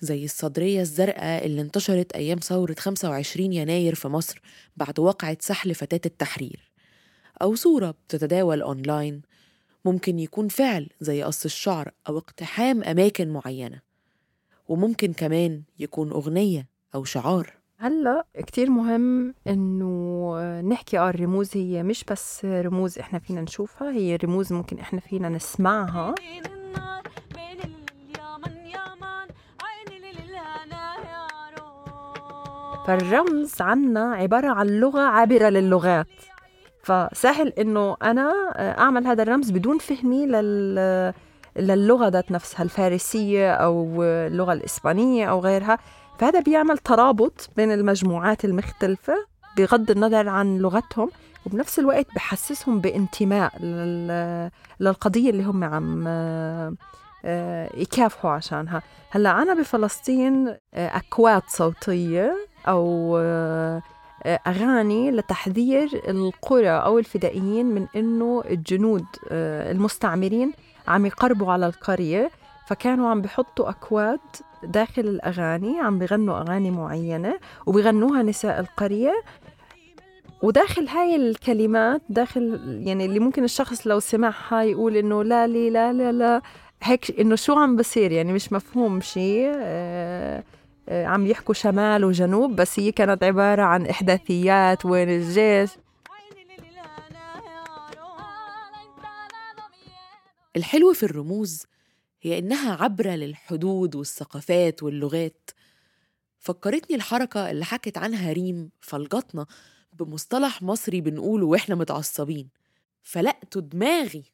زي 0.00 0.24
الصدرية 0.24 0.80
الزرقاء 0.80 1.46
اللي 1.46 1.60
انتشرت 1.60 2.12
أيام 2.12 2.38
ثورة 2.38 2.74
25 2.78 3.52
يناير 3.52 3.94
في 3.94 4.08
مصر 4.08 4.40
بعد 4.76 4.98
وقعة 4.98 5.36
سحل 5.40 5.74
فتاة 5.74 6.00
التحرير. 6.06 6.72
أو 7.42 7.54
صورة 7.54 7.90
بتتداول 7.90 8.62
أونلاين. 8.62 9.22
ممكن 9.84 10.18
يكون 10.18 10.48
فعل 10.48 10.88
زي 11.00 11.22
قص 11.22 11.44
الشعر 11.44 11.92
أو 12.08 12.18
اقتحام 12.18 12.82
أماكن 12.82 13.28
معينة. 13.28 13.80
وممكن 14.68 15.12
كمان 15.12 15.62
يكون 15.78 16.10
أغنية 16.10 16.68
أو 16.94 17.04
شعار. 17.04 17.57
هلا 17.80 18.26
كتير 18.46 18.70
مهم 18.70 19.34
إنه 19.46 20.60
نحكي 20.60 20.98
آه 20.98 21.10
الرموز 21.10 21.56
هي 21.56 21.82
مش 21.82 22.04
بس 22.04 22.44
رموز 22.44 22.98
إحنا 22.98 23.18
فينا 23.18 23.40
نشوفها 23.40 23.90
هي 23.90 24.16
رموز 24.16 24.52
ممكن 24.52 24.78
إحنا 24.78 25.00
فينا 25.00 25.28
نسمعها. 25.28 26.14
فالرمز 32.86 33.62
عنا 33.62 34.14
عبارة 34.14 34.48
عن 34.48 34.66
لغة 34.66 35.00
عابرة 35.00 35.48
للغات. 35.48 36.06
فسهل 36.82 37.48
إنه 37.48 37.96
أنا 38.02 38.32
أعمل 38.56 39.06
هذا 39.06 39.22
الرمز 39.22 39.50
بدون 39.50 39.78
فهمي 39.78 40.26
لل 40.26 41.14
للغة 41.56 42.08
ذات 42.08 42.30
نفسها 42.30 42.62
الفارسية 42.62 43.52
أو 43.52 44.02
اللغة 44.02 44.52
الإسبانية 44.52 45.26
أو 45.26 45.40
غيرها. 45.40 45.78
فهذا 46.18 46.40
بيعمل 46.40 46.78
ترابط 46.78 47.50
بين 47.56 47.72
المجموعات 47.72 48.44
المختلفة 48.44 49.14
بغض 49.56 49.90
النظر 49.90 50.28
عن 50.28 50.58
لغتهم 50.58 51.10
وبنفس 51.46 51.78
الوقت 51.78 52.06
بحسسهم 52.14 52.80
بانتماء 52.80 53.62
للقضية 54.80 55.30
اللي 55.30 55.42
هم 55.42 55.64
عم 55.64 56.04
آه، 57.24 57.70
يكافحوا 57.74 58.30
عشانها. 58.30 58.82
هلأ 59.10 59.42
أنا 59.42 59.54
بفلسطين 59.54 60.48
آه، 60.48 60.96
أكواد 60.96 61.42
صوتية 61.48 62.36
أو 62.68 63.16
آه، 63.18 63.82
أغاني 64.26 65.10
لتحذير 65.10 66.02
القرى 66.08 66.70
أو 66.70 66.98
الفدائيين 66.98 67.66
من 67.66 67.86
إنه 67.96 68.42
الجنود 68.50 69.04
المستعمرين 69.32 70.52
عم 70.88 71.06
يقربوا 71.06 71.52
على 71.52 71.66
القرية. 71.66 72.30
فكانوا 72.68 73.10
عم 73.10 73.20
بحطوا 73.20 73.70
أكواد 73.70 74.20
داخل 74.62 75.02
الأغاني 75.02 75.80
عم 75.80 75.98
بغنوا 75.98 76.40
أغاني 76.40 76.70
معينة 76.70 77.38
وبغنوها 77.66 78.22
نساء 78.22 78.60
القرية. 78.60 79.22
وداخل 80.42 80.88
هاي 80.88 81.16
الكلمات 81.16 82.02
داخل 82.08 82.60
يعني 82.86 83.04
اللي 83.04 83.18
ممكن 83.18 83.44
الشخص 83.44 83.86
لو 83.86 84.00
سمعها 84.00 84.62
يقول 84.62 84.96
إنه 84.96 85.24
لا 85.24 85.46
لي 85.46 85.70
لا 85.70 85.92
لا 85.92 86.12
لا 86.12 86.42
هيك 86.82 87.20
إنه 87.20 87.36
شو 87.36 87.54
عم 87.54 87.76
بصير؟ 87.76 88.12
يعني 88.12 88.32
مش 88.32 88.52
مفهوم 88.52 89.00
شيء 89.00 89.52
آه 89.56 90.44
آه 90.88 91.06
عم 91.06 91.26
يحكوا 91.26 91.54
شمال 91.54 92.04
وجنوب 92.04 92.56
بس 92.56 92.80
هي 92.80 92.92
كانت 92.92 93.24
عبارة 93.24 93.62
عن 93.62 93.86
إحداثيات 93.86 94.86
وين 94.86 95.08
الجيش. 95.08 95.70
الحلو 100.56 100.92
في 100.92 101.02
الرموز 101.02 101.67
هي 102.20 102.38
إنها 102.38 102.82
عبرة 102.82 103.10
للحدود 103.10 103.94
والثقافات 103.94 104.82
واللغات. 104.82 105.50
فكرتني 106.38 106.96
الحركة 106.96 107.50
اللي 107.50 107.64
حكت 107.64 107.98
عنها 107.98 108.32
ريم 108.32 108.70
فلجطنا 108.80 109.46
بمصطلح 109.92 110.62
مصري 110.62 111.00
بنقوله 111.00 111.46
وإحنا 111.46 111.74
متعصبين. 111.74 112.48
فلقتوا 113.02 113.62
دماغي 113.62 114.24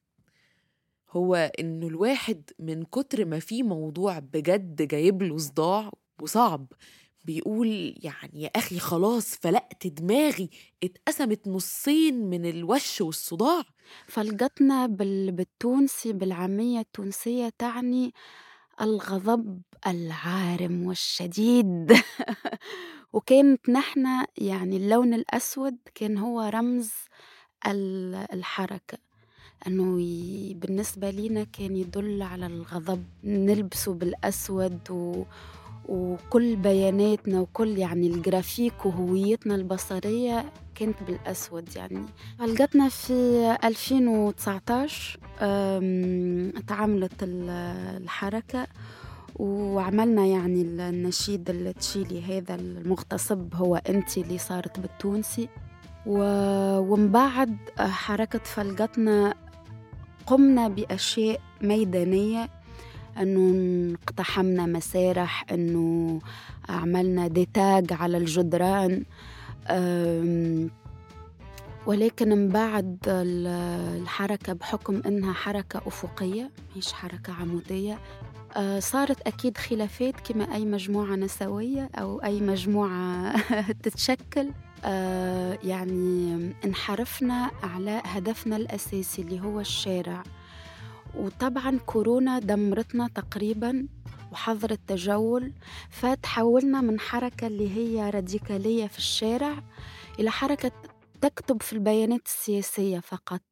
هو 1.10 1.34
إنه 1.34 1.86
الواحد 1.86 2.50
من 2.58 2.84
كتر 2.84 3.24
ما 3.24 3.38
في 3.38 3.62
موضوع 3.62 4.18
بجد 4.18 4.82
جايب 4.82 5.22
له 5.22 5.38
صداع 5.38 5.90
وصعب 6.22 6.66
بيقول 7.24 7.94
يعني 8.02 8.42
يا 8.42 8.50
أخي 8.56 8.78
خلاص 8.78 9.34
فلقت 9.34 9.86
دماغي 9.86 10.50
اتقسمت 10.84 11.48
نصين 11.48 12.30
من 12.30 12.46
الوش 12.46 13.00
والصداع. 13.00 13.62
فلقتنا 14.06 14.86
بال... 14.86 15.32
بالتونسي 15.32 16.12
بالعامية 16.12 16.80
التونسية 16.80 17.52
تعني 17.58 18.14
الغضب 18.80 19.62
العارم 19.86 20.86
والشديد. 20.86 21.92
وكانت 23.12 23.68
نحن 23.68 24.06
يعني 24.38 24.76
اللون 24.76 25.14
الأسود 25.14 25.76
كان 25.94 26.18
هو 26.18 26.40
رمز 26.40 26.90
الحركة. 28.32 28.98
أنه 29.66 29.96
بالنسبة 30.54 31.10
لينا 31.10 31.44
كان 31.44 31.76
يدل 31.76 32.22
على 32.22 32.46
الغضب. 32.46 33.04
نلبسه 33.24 33.94
بالأسود 33.94 34.90
و... 34.90 35.24
وكل 35.88 36.56
بياناتنا 36.56 37.40
وكل 37.40 37.78
يعني 37.78 38.06
الجرافيك 38.06 38.86
وهويتنا 38.86 39.54
البصرية 39.54 40.44
كانت 40.74 40.96
بالأسود 41.06 41.68
يعني. 41.76 42.04
لقتنا 42.40 42.88
في 42.88 43.12
2019 43.64 45.18
تعاملت 46.66 47.12
الحركة 47.22 48.66
وعملنا 49.36 50.26
يعني 50.26 50.62
النشيد 50.62 51.50
التشيلي 51.50 52.22
هذا 52.22 52.54
المغتصب 52.54 53.54
هو 53.54 53.76
أنت 53.76 54.18
اللي 54.18 54.38
صارت 54.38 54.80
بالتونسي. 54.80 55.48
ومن 56.06 57.08
بعد 57.12 57.56
حركة 57.78 58.38
فلقتنا 58.38 59.34
قمنا 60.26 60.68
بأشياء 60.68 61.40
ميدانية 61.62 62.48
أنه 63.18 63.94
اقتحمنا 64.02 64.66
مسارح 64.66 65.46
أنه 65.52 66.20
عملنا 66.68 67.28
ديتاج 67.28 67.92
على 67.92 68.16
الجدران. 68.16 69.04
ولكن 71.86 72.28
من 72.28 72.48
بعد 72.48 72.98
الحركة 73.08 74.52
بحكم 74.52 75.02
أنها 75.06 75.32
حركة 75.32 75.78
أفقية 75.86 76.50
مش 76.76 76.92
حركة 76.92 77.32
عمودية 77.32 77.98
آه، 78.56 78.78
صارت 78.80 79.20
أكيد 79.20 79.56
خلافات 79.58 80.14
كما 80.20 80.54
أي 80.54 80.64
مجموعة 80.64 81.14
نسوية 81.16 81.90
أو 81.98 82.18
أي 82.22 82.40
مجموعة 82.40 83.34
تتشكل. 83.82 84.50
آه، 84.84 85.58
يعني 85.64 86.52
انحرفنا 86.64 87.50
على 87.62 88.02
هدفنا 88.04 88.56
الأساسي 88.56 89.22
اللي 89.22 89.40
هو 89.40 89.60
الشارع. 89.60 90.22
وطبعا 91.16 91.78
كورونا 91.78 92.38
دمرتنا 92.38 93.08
تقريبا 93.08 93.88
وحظر 94.32 94.70
التجول 94.70 95.52
فتحولنا 95.90 96.80
من 96.80 97.00
حركة 97.00 97.46
اللي 97.46 97.76
هي 97.76 98.10
راديكالية 98.10 98.86
في 98.86 98.98
الشارع 98.98 99.62
إلى 100.18 100.30
حركة 100.30 100.72
تكتب 101.20 101.62
في 101.62 101.72
البيانات 101.72 102.26
السياسية 102.26 102.98
فقط. 103.00 103.42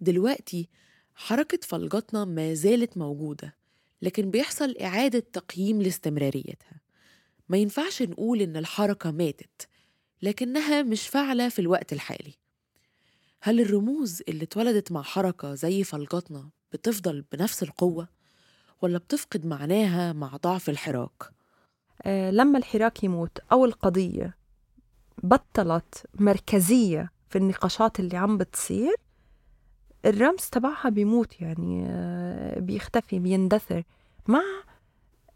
دلوقتي 0.00 0.68
حركة 1.14 1.58
فلجتنا 1.62 2.24
ما 2.24 2.54
زالت 2.54 2.96
موجودة 2.98 3.56
لكن 4.02 4.30
بيحصل 4.30 4.74
إعادة 4.80 5.18
تقييم 5.32 5.82
لاستمراريتها. 5.82 6.80
ما 7.48 7.56
ينفعش 7.56 8.02
نقول 8.02 8.40
إن 8.40 8.56
الحركة 8.56 9.10
ماتت 9.10 9.68
لكنها 10.22 10.82
مش 10.82 11.08
فاعلة 11.08 11.48
في 11.48 11.58
الوقت 11.58 11.92
الحالي. 11.92 12.34
هل 13.42 13.60
الرموز 13.60 14.22
اللي 14.28 14.44
اتولدت 14.44 14.92
مع 14.92 15.02
حركة 15.02 15.54
زي 15.54 15.84
فلجتنا 15.84 16.50
بتفضل 16.74 17.24
بنفس 17.32 17.62
القوة 17.62 18.08
ولا 18.82 18.98
بتفقد 18.98 19.46
معناها 19.46 20.12
مع 20.12 20.36
ضعف 20.36 20.68
الحراك؟ 20.70 21.22
آه 22.02 22.30
لما 22.30 22.58
الحراك 22.58 23.04
يموت 23.04 23.38
أو 23.52 23.64
القضية 23.64 24.36
بطلت 25.22 26.06
مركزية 26.14 27.10
في 27.28 27.38
النقاشات 27.38 28.00
اللي 28.00 28.16
عم 28.16 28.38
بتصير 28.38 28.94
الرمز 30.04 30.40
تبعها 30.52 30.88
بيموت 30.88 31.40
يعني 31.40 31.84
آه 31.88 32.60
بيختفي 32.60 33.18
بيندثر 33.18 33.82
مع 34.28 34.42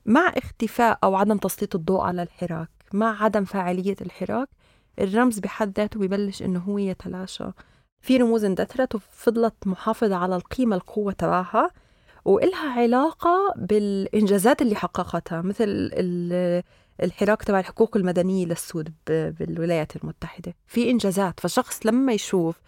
مع 0.07 0.29
اختفاء 0.37 0.98
أو 1.05 1.14
عدم 1.14 1.37
تسليط 1.38 1.74
الضوء 1.74 2.01
على 2.01 2.22
الحراك 2.22 2.70
مع 2.92 3.24
عدم 3.24 3.44
فاعلية 3.44 3.96
الحراك 4.01 4.48
الرمز 4.98 5.38
بحد 5.38 5.79
ذاته 5.79 6.01
ببلش 6.01 6.42
إنه 6.42 6.61
هو 6.61 6.79
يتلاشى 6.79 7.44
في 8.09 8.16
رموز 8.16 8.44
اندثرت 8.44 8.94
وفضلت 8.94 9.55
محافظة 9.66 10.16
على 10.16 10.37
القيمة 10.37 10.77
القوة 10.77 11.12
تبعها 11.12 11.71
وإلها 12.25 12.81
علاقة 12.81 13.55
بالإنجازات 13.57 14.62
اللي 14.62 14.75
حققتها 14.75 15.42
مثل 15.42 15.90
الحراك 17.03 17.42
تبع 17.42 17.61
الحقوق 17.61 17.97
المدنية 17.97 18.47
للسود 18.47 18.94
بالولايات 19.09 19.97
المتحدة. 19.97 20.55
في 20.66 20.90
إنجازات 20.90 21.40
فشخص 21.40 21.87
لما 21.87 22.12
يشوف 22.12 22.61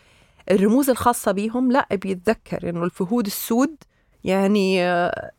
الرموز 0.50 0.90
الخاصة 0.90 1.32
بيهم 1.32 1.72
لا 1.72 1.88
بيتذكر 1.92 2.68
إنه 2.68 2.84
الفهود 2.84 3.26
السود 3.26 3.76
يعني 4.24 4.84
آه، 4.84 5.30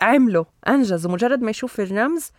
عملوا 0.00 0.44
أنجزوا. 0.68 1.10
مجرد 1.10 1.40
ما 1.42 1.50
يشوف 1.50 1.80
الرمز 1.80 2.30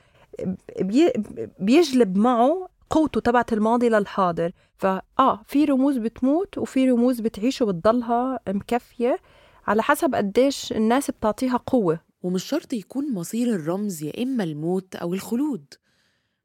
بيجلب 1.60 2.18
معه 2.18 2.70
قوته 2.90 3.22
تبعت 3.22 3.54
الماضي 3.54 3.90
للحاضر. 3.90 4.52
فآه 4.84 5.44
في 5.46 5.66
رموز 5.66 5.98
بتموت 5.98 6.58
وفي 6.58 6.92
رموز 6.92 7.22
بتعيش 7.22 7.62
وبتضلها 7.62 8.40
مكفية 8.48 9.20
على 9.68 9.84
حسب 9.84 10.16
قديش 10.16 10.72
الناس 10.72 11.12
بتعطيها 11.12 11.58
قوة. 11.58 12.00
ومش 12.22 12.44
شرط 12.44 12.74
يكون 12.74 13.14
مصير 13.14 13.56
الرمز 13.56 14.04
يا 14.04 14.24
إما 14.24 14.44
الموت 14.44 14.96
أو 14.96 15.14
الخلود. 15.14 15.74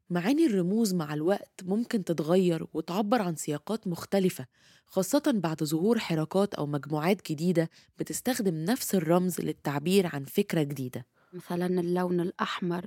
معاني 0.09 0.45
الرموز 0.45 0.93
مع 0.93 1.13
الوقت 1.13 1.61
ممكن 1.63 2.03
تتغير 2.03 2.65
وتعبر 2.73 3.21
عن 3.21 3.35
سياقات 3.35 3.87
مختلفة 3.87 4.45
خاصة 4.85 5.23
بعد 5.35 5.63
ظهور 5.63 5.99
حركات 5.99 6.53
أو 6.53 6.65
مجموعات 6.65 7.31
جديدة 7.31 7.69
بتستخدم 7.97 8.55
نفس 8.55 8.95
الرمز 8.95 9.41
للتعبير 9.41 10.09
عن 10.13 10.23
فكرة 10.23 10.63
جديدة. 10.63 11.05
مثلا 11.33 11.65
اللون 11.65 12.19
الأحمر 12.19 12.85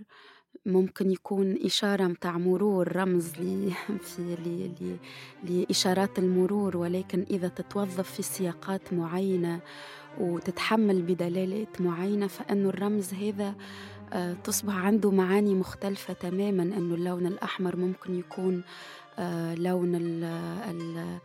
ممكن 0.66 1.10
يكون 1.10 1.58
إشارة 1.64 2.04
متاع 2.04 2.38
مرور 2.38 2.96
رمز 2.96 3.32
لي 3.38 3.72
في 4.14 4.36
لي 4.44 4.70
لي 4.80 4.96
لإشارات 5.44 6.18
المرور 6.18 6.76
ولكن 6.76 7.26
إذا 7.30 7.48
تتوظف 7.48 8.12
في 8.12 8.22
سياقات 8.22 8.92
معينة 8.92 9.60
وتتحمل 10.20 11.02
بدلالات 11.02 11.80
معينة 11.80 12.26
فإنه 12.26 12.68
الرمز 12.68 13.14
هذا 13.14 13.54
آه، 14.12 14.32
تصبح 14.44 14.74
عنده 14.74 15.10
معاني 15.10 15.54
مختلفة 15.54 16.12
تماما 16.12 16.62
أنه 16.62 16.94
اللون 16.94 17.26
الأحمر 17.26 17.76
ممكن 17.76 18.18
يكون 18.18 18.62
لون 19.54 19.94
ال 19.94 20.24
ال 20.70 21.18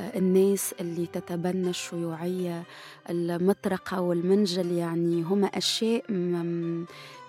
آه، 0.00 0.18
الناس 0.18 0.74
اللي 0.80 1.06
تتبنى 1.06 1.70
الشيوعية 1.70 2.62
المطرقة 3.10 4.00
والمنجل 4.00 4.72
يعني 4.72 5.22
هما 5.22 5.46
أشياء 5.46 6.04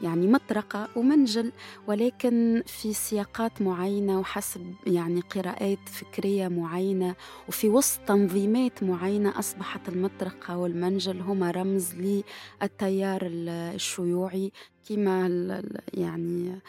يعني 0.02 0.28
مطرقة 0.28 0.90
ومنجل 0.96 1.52
ولكن 1.88 2.64
في 2.66 2.94
سياقات 2.94 3.62
معينة 3.62 4.20
وحسب 4.20 4.74
يعني 4.88 5.22
قراءات 5.22 5.90
فكرية 5.90 6.48
معينة 6.48 7.16
وفي 7.48 7.70
وسط 7.70 8.00
تنظيمات 8.08 8.84
معينة 8.84 9.40
أصبحت 9.40 9.90
المطرقة 9.90 10.58
والمنجل 10.58 11.22
هما 11.22 11.52
رمز 11.52 11.94
للتيار 11.96 13.22
الشيوعي 13.24 14.52
كما 14.90 15.62
يعني 15.94 16.60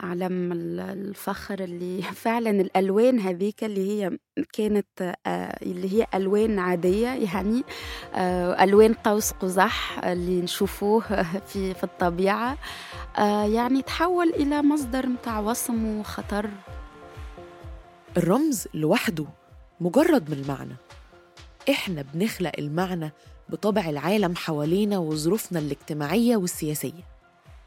علم 0.00 0.52
الفخر 0.80 1.64
اللي 1.64 2.02
فعلا 2.24 2.50
الألوان 2.50 3.20
هذيك 3.20 3.64
اللي 3.64 3.90
هي 3.90 4.18
كانت 4.52 5.16
آه، 5.26 5.58
اللي 5.62 5.92
هي 5.92 6.06
ألوان 6.14 6.58
عادية 6.58 7.08
يعني 7.08 7.62
آه، 8.14 8.64
ألوان 8.64 8.94
قوس 8.94 9.32
قزح 9.32 10.04
اللي 10.04 10.40
نشوفوه 10.40 11.00
في 11.48 11.74
في 11.74 11.84
الطبيعة. 11.84 12.58
آه، 13.18 13.44
يعني 13.44 13.82
تحول 13.82 14.28
إلى 14.28 14.62
مصدر 14.62 15.06
متاع 15.06 15.38
وصم 15.40 15.98
وخطر. 15.98 16.50
الرمز 18.16 18.68
لوحده 18.74 19.26
مجرد 19.80 20.30
من 20.30 20.38
المعنى. 20.38 20.76
إحنا 21.70 22.04
بنخلق 22.14 22.52
المعنى 22.58 23.12
بطبع 23.48 23.88
العالم 23.88 24.36
حوالينا 24.36 24.98
وظروفنا 24.98 25.58
الاجتماعية 25.58 26.36
والسياسية. 26.36 27.04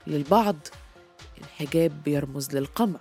للبعض 0.07 0.55
الحجاب 1.41 2.03
بيرمز 2.03 2.55
للقمع 2.55 2.99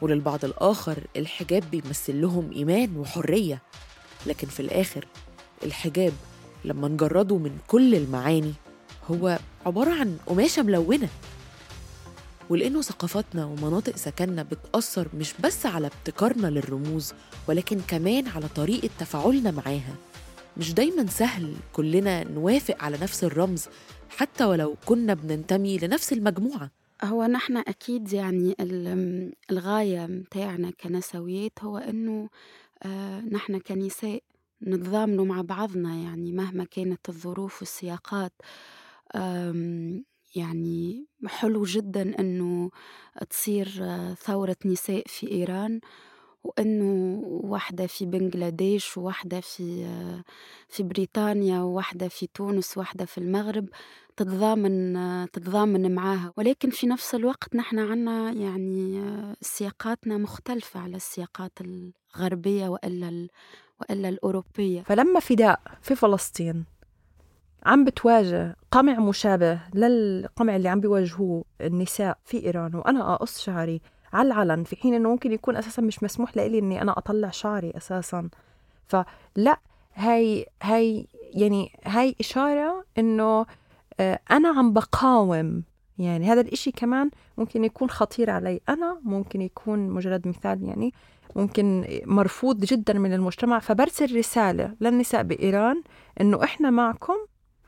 وللبعض 0.00 0.44
الآخر 0.44 1.06
الحجاب 1.16 1.70
بيمثل 1.70 2.20
لهم 2.20 2.52
إيمان 2.52 2.96
وحرية. 2.96 3.62
لكن 4.26 4.46
في 4.46 4.60
الآخر 4.60 5.06
الحجاب 5.64 6.12
لما 6.64 6.88
نجرده 6.88 7.36
من 7.36 7.58
كل 7.66 7.94
المعاني 7.94 8.52
هو 9.10 9.38
عبارة 9.66 9.90
عن 9.90 10.16
قماشة 10.26 10.62
ملونة. 10.62 11.08
ولأنه 12.50 12.82
ثقافتنا 12.82 13.44
ومناطق 13.44 13.96
سكننا 13.96 14.42
بتأثر 14.42 15.08
مش 15.14 15.34
بس 15.44 15.66
على 15.66 15.86
ابتكارنا 15.86 16.46
للرموز 16.46 17.14
ولكن 17.48 17.80
كمان 17.88 18.28
على 18.28 18.48
طريقة 18.48 18.90
تفاعلنا 18.98 19.50
معاها. 19.50 19.94
مش 20.56 20.74
دايما 20.74 21.06
سهل 21.06 21.54
كلنا 21.72 22.24
نوافق 22.24 22.76
على 22.80 22.98
نفس 23.02 23.24
الرمز 23.24 23.66
حتى 24.16 24.44
ولو 24.44 24.76
كنا 24.86 25.14
بننتمي 25.14 25.78
لنفس 25.78 26.12
المجموعة. 26.12 26.70
هو 27.04 27.24
نحن 27.26 27.56
أكيد 27.56 28.12
يعني 28.12 28.54
ال- 28.60 29.32
الغاية 29.50 30.06
متاعنا 30.06 30.70
كنسويات 30.70 31.52
هو 31.64 31.78
إنه 31.78 32.28
آه، 32.82 33.20
نحن 33.20 33.58
كنساء 33.60 34.22
نتضامنوا 34.62 35.24
مع 35.26 35.42
بعضنا 35.42 35.94
يعني 35.96 36.32
مهما 36.32 36.64
كانت 36.64 37.08
الظروف 37.08 37.60
والسياقات. 37.62 38.32
يعني 40.34 41.06
حلو 41.26 41.64
جدا 41.64 42.18
إنه 42.20 42.70
تصير 43.30 43.68
آه، 43.82 44.14
ثورة 44.14 44.56
نساء 44.64 45.02
في 45.06 45.30
إيران. 45.30 45.80
وإنه 46.44 47.20
واحدة 47.26 47.86
في 47.86 48.06
بنغلاديش 48.06 48.96
وواحدة 48.96 49.40
في 49.40 49.86
في 50.68 50.82
بريطانيا 50.82 51.60
وواحدة 51.60 52.08
في 52.08 52.26
تونس 52.34 52.76
وواحدة 52.76 53.04
في 53.04 53.18
المغرب 53.18 53.68
تتضامن 54.16 54.96
تتضامن 55.32 55.94
معاها. 55.94 56.32
ولكن 56.36 56.70
في 56.70 56.86
نفس 56.86 57.14
الوقت 57.14 57.56
نحن 57.56 57.78
عنا 57.78 58.32
يعني 58.32 59.02
سياقاتنا 59.40 60.18
مختلفة 60.18 60.80
على 60.80 60.96
السياقات 60.96 61.52
الغربية 61.60 62.68
وإلا 62.68 63.28
وإلا 63.80 64.08
الأوروبية. 64.08 64.82
فلما 64.82 65.20
فداء 65.20 65.60
في 65.82 65.94
فلسطين 65.94 66.64
عم 67.66 67.84
بتواجه 67.84 68.56
قمع 68.70 68.98
مشابه 68.98 69.60
للقمع 69.74 70.56
اللي 70.56 70.68
عم 70.68 70.80
بيواجهوه 70.80 71.44
النساء 71.60 72.18
في 72.24 72.46
إيران 72.46 72.74
وأنا 72.74 73.14
أقص 73.14 73.40
شعري 73.40 73.80
على 74.12 74.26
العلن 74.26 74.64
في 74.64 74.76
حين 74.76 74.94
إنه 74.94 75.08
ممكن 75.10 75.32
يكون 75.32 75.56
أساسا 75.56 75.82
مش 75.82 76.02
مسموح 76.02 76.36
لإلي 76.36 76.58
إني 76.58 76.82
أنا 76.82 76.98
أطلع 76.98 77.30
شعري 77.30 77.72
أساسا. 77.76 78.28
فلا 78.88 79.58
هاي 79.94 80.46
هاي 80.62 81.06
يعني 81.34 81.72
هاي 81.84 82.16
إشارة 82.20 82.84
إنه 82.98 83.46
آه، 84.00 84.18
أنا 84.30 84.48
عم 84.48 84.72
بقاوم. 84.72 85.62
يعني 85.98 86.26
هذا 86.26 86.40
الإشي 86.40 86.70
كمان 86.72 87.10
ممكن 87.38 87.64
يكون 87.64 87.90
خطير 87.90 88.30
علي. 88.30 88.60
أنا 88.68 89.00
ممكن 89.04 89.40
يكون 89.42 89.88
مجرد 89.88 90.28
مثال 90.28 90.62
يعني 90.62 90.92
ممكن 91.36 91.84
مرفوض 92.06 92.60
جدا 92.60 92.92
من 92.92 93.12
المجتمع. 93.12 93.58
فبرسل 93.58 94.16
رسالة 94.18 94.74
للنساء 94.80 95.22
بإيران 95.22 95.82
إنه 96.20 96.44
إحنا 96.44 96.70
معكم 96.70 97.14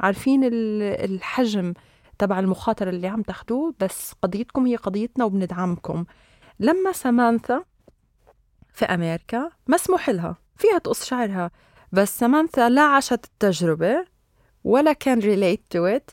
عارفين 0.00 0.44
ال- 0.44 0.82
الحجم 1.10 1.74
تبع 2.18 2.38
المخاطرة 2.40 2.90
اللي 2.90 3.06
عم 3.08 3.22
تاخدوه 3.22 3.74
بس 3.80 4.12
قضيتكم 4.22 4.66
هي 4.66 4.76
قضيتنا 4.76 5.24
وبندعمكم. 5.24 6.04
لما 6.60 6.92
سامانثا 6.92 7.64
في 8.72 8.84
أمريكا 8.84 9.50
مسموح 9.68 10.10
لها 10.10 10.36
فيها 10.56 10.78
تقص 10.78 11.04
شعرها 11.04 11.50
بس 11.92 12.18
سامانثا 12.18 12.68
لا 12.68 12.82
عاشت 12.82 13.24
التجربة 13.24 14.04
ولا 14.64 14.92
كان 14.92 15.18
relate 15.18 15.62
to 15.70 15.86
it 15.86 16.10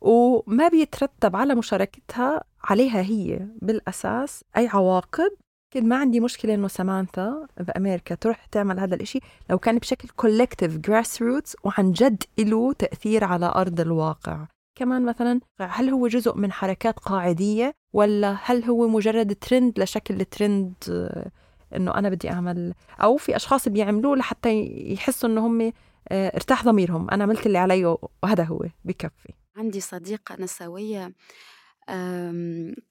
وما 0.00 0.68
بيترتب 0.68 1.36
على 1.36 1.54
مشاركتها 1.54 2.44
عليها 2.64 3.00
هي. 3.00 3.46
بالأساس 3.62 4.44
أي 4.56 4.68
عواقب 4.68 5.30
ما 5.76 5.96
عندي 5.96 6.20
مشكلة 6.20 6.54
إنه 6.54 6.68
سامانثا 6.68 7.46
بأمريكا 7.60 8.14
تروح 8.14 8.46
تعمل 8.46 8.80
هذا 8.80 8.94
الإشي 8.94 9.20
لو 9.50 9.58
كان 9.58 9.78
بشكل 9.78 10.08
collective 10.08 10.76
grassroots 10.76 11.56
وعن 11.64 11.92
جد 11.92 12.22
له 12.38 12.72
تأثير 12.72 13.24
على 13.24 13.46
أرض 13.46 13.80
الواقع. 13.80 14.46
كمان 14.74 15.04
مثلا 15.04 15.40
هل 15.60 15.88
هو 15.88 16.08
جزء 16.08 16.36
من 16.36 16.52
حركات 16.52 16.98
قاعدية 16.98 17.74
ولا 17.92 18.36
هل 18.42 18.64
هو 18.64 18.88
مجرد 18.88 19.34
ترند 19.34 19.80
لشكل 19.80 20.20
الترند 20.20 20.74
آه، 20.90 21.30
إنه 21.76 21.94
أنا 21.94 22.08
بدي 22.08 22.30
أعمل؟ 22.30 22.74
أو 23.02 23.16
في 23.16 23.36
أشخاص 23.36 23.68
بيعملوه 23.68 24.16
لحتى 24.16 24.68
يحسوا 24.92 25.28
إنه 25.28 25.46
هم 25.46 25.72
آه، 26.08 26.28
ارتاح 26.34 26.64
ضميرهم. 26.64 27.10
أنا 27.10 27.24
عملت 27.24 27.46
اللي 27.46 27.58
علي 27.58 27.96
وهذا 28.22 28.44
هو 28.44 28.66
بكفي. 28.84 29.32
عندي 29.56 29.80
صديقة 29.80 30.36
نسوية 30.40 31.12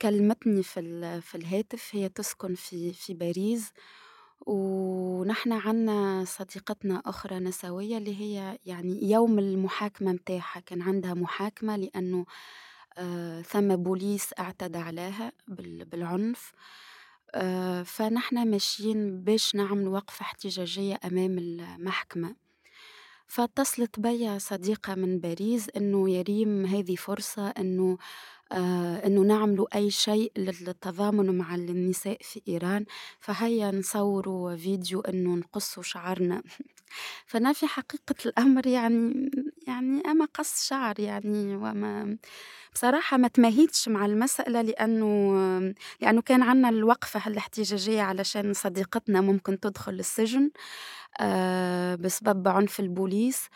كلمتني 0.01 0.63
في 0.63 1.21
في 1.21 1.35
الهاتف 1.35 1.89
هي 1.91 2.09
تسكن 2.09 2.55
في 2.55 2.93
في 2.93 3.13
باريس. 3.13 3.71
ونحن 4.47 5.51
عنا 5.51 6.23
صديقتنا 6.27 7.01
أخرى 7.06 7.39
نسوية 7.39 7.97
اللي 7.97 8.21
هي 8.21 8.58
يعني 8.65 9.12
يوم 9.12 9.39
المحاكمة 9.39 10.12
متاعها 10.13 10.60
كان 10.65 10.82
عندها 10.82 11.13
محاكمة 11.13 11.75
لأنه 11.75 12.25
آه، 12.97 13.41
ثم 13.41 13.75
بوليس 13.75 14.29
اعتدى 14.39 14.77
عليها 14.77 15.32
بال- 15.47 15.86
بالعنف. 15.86 16.51
آه، 17.36 17.84
فنحن 17.84 18.47
ماشيين 18.51 19.23
باش 19.23 19.56
نعمل 19.56 19.88
وقفة 19.88 20.21
احتجاجية 20.23 20.99
أمام 21.06 21.38
المحكمة. 21.38 22.36
فاتصلت 23.27 23.99
بيا 23.99 24.38
صديقة 24.38 24.95
من 24.95 25.19
باريس 25.19 25.69
إنه 25.77 26.10
يا 26.10 26.21
ريم 26.21 26.65
هذه 26.65 26.95
فرصة 26.95 27.47
إنه 27.49 27.97
آه 28.53 29.07
إنه 29.07 29.21
نعملوا 29.21 29.75
أي 29.77 29.91
شيء 29.91 30.31
للتضامن 30.37 31.37
مع 31.37 31.55
النساء 31.55 32.17
في 32.21 32.41
إيران. 32.47 32.85
فهيا 33.19 33.71
نصوروا 33.71 34.55
فيديو 34.55 35.01
إنه 35.01 35.35
نقصوا 35.35 35.83
شعرنا. 35.83 36.43
فأنا 37.27 37.53
في 37.53 37.67
حقيقة 37.67 38.15
الأمر 38.25 38.67
يعني 38.67 39.31
يعني 39.67 40.01
أما 40.07 40.25
قص 40.25 40.67
شعر 40.67 40.99
يعني 40.99 41.55
وما 41.55 42.17
بصراحة 42.75 43.17
ما 43.17 43.27
تماهيتش 43.27 43.89
مع 43.89 44.05
المسألة 44.05 44.61
لأنه 44.61 45.05
لأنه 46.01 46.21
كان 46.21 46.41
عنا 46.43 46.69
الوقفة 46.69 47.27
الاحتجاجية 47.27 48.01
علشان 48.01 48.53
صديقتنا 48.53 49.21
ممكن 49.21 49.59
تدخل 49.59 49.93
السجن 49.93 50.51
آه، 51.21 51.95
بسبب 51.95 52.47
عنف 52.47 52.79
البوليس 52.79 53.47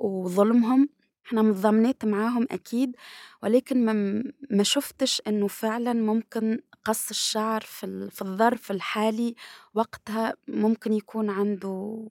وظلمهم. 0.00 0.88
إحنا 1.26 1.42
متضامنات 1.42 2.04
معاهم 2.04 2.46
أكيد 2.50 2.96
ولكن 3.42 3.84
ما, 3.84 4.24
ما 4.50 4.62
شفتش 4.62 5.22
إنه 5.26 5.46
فعلا 5.48 5.92
ممكن 5.92 6.58
قص 6.84 7.10
الشعر 7.10 7.60
في, 7.60 8.10
في 8.10 8.22
الظرف 8.22 8.70
الحالي 8.70 9.34
وقتها 9.74 10.34
ممكن 10.48 10.92
يكون 10.92 11.30
عنده 11.30 12.08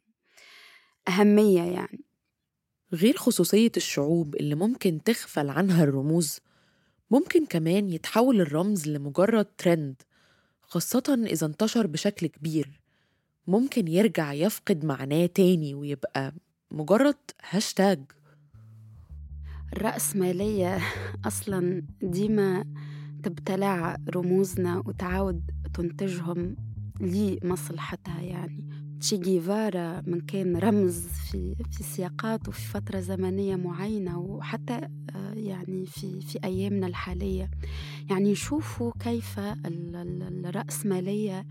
أهمية 1.07 1.61
يعني. 1.61 2.03
غير 2.93 3.17
خصوصية 3.17 3.71
الشعوب 3.77 4.35
اللي 4.35 4.55
ممكن 4.55 5.03
تغفل 5.03 5.49
عنها 5.49 5.83
الرموز 5.83 6.39
ممكن 7.11 7.45
كمان 7.45 7.89
يتحول 7.89 8.41
الرمز 8.41 8.87
لمجرد 8.87 9.45
ترند 9.57 10.01
خاصة 10.61 11.23
إذا 11.27 11.47
انتشر 11.47 11.87
بشكل 11.87 12.27
كبير. 12.27 12.81
ممكن 13.47 13.87
يرجع 13.87 14.33
يفقد 14.33 14.85
معناه 14.85 15.25
تاني 15.25 15.73
ويبقى 15.73 16.33
مجرد 16.71 17.17
هاشتاج 17.49 17.99
الرأسمالية 19.73 20.79
أصلا 21.25 21.83
ديما 22.01 22.65
تبتلع 23.23 23.97
رموزنا 24.15 24.77
وتعاود 24.85 25.41
تنتجهم 25.73 26.55
لمصلحتها 27.01 28.21
يعني. 28.21 28.63
تشي 29.01 29.17
جيفارا 29.17 30.01
من 30.07 30.21
كان 30.21 30.57
رمز 30.57 31.07
في 31.07 31.55
في 31.71 31.83
سياقات 31.83 32.47
وفي 32.47 32.61
فترة 32.61 32.99
زمنية 32.99 33.55
معينة 33.55 34.19
وحتى 34.19 34.73
آه، 35.15 35.33
يعني 35.33 35.85
في 35.85 36.21
في 36.21 36.39
أيامنا 36.43 36.87
الحالية. 36.87 37.49
يعني 38.09 38.35
شوفوا 38.35 38.91
كيف 38.99 39.39
ال- 39.39 39.95
ال- 39.95 40.45
الرأسمالية 40.45 41.45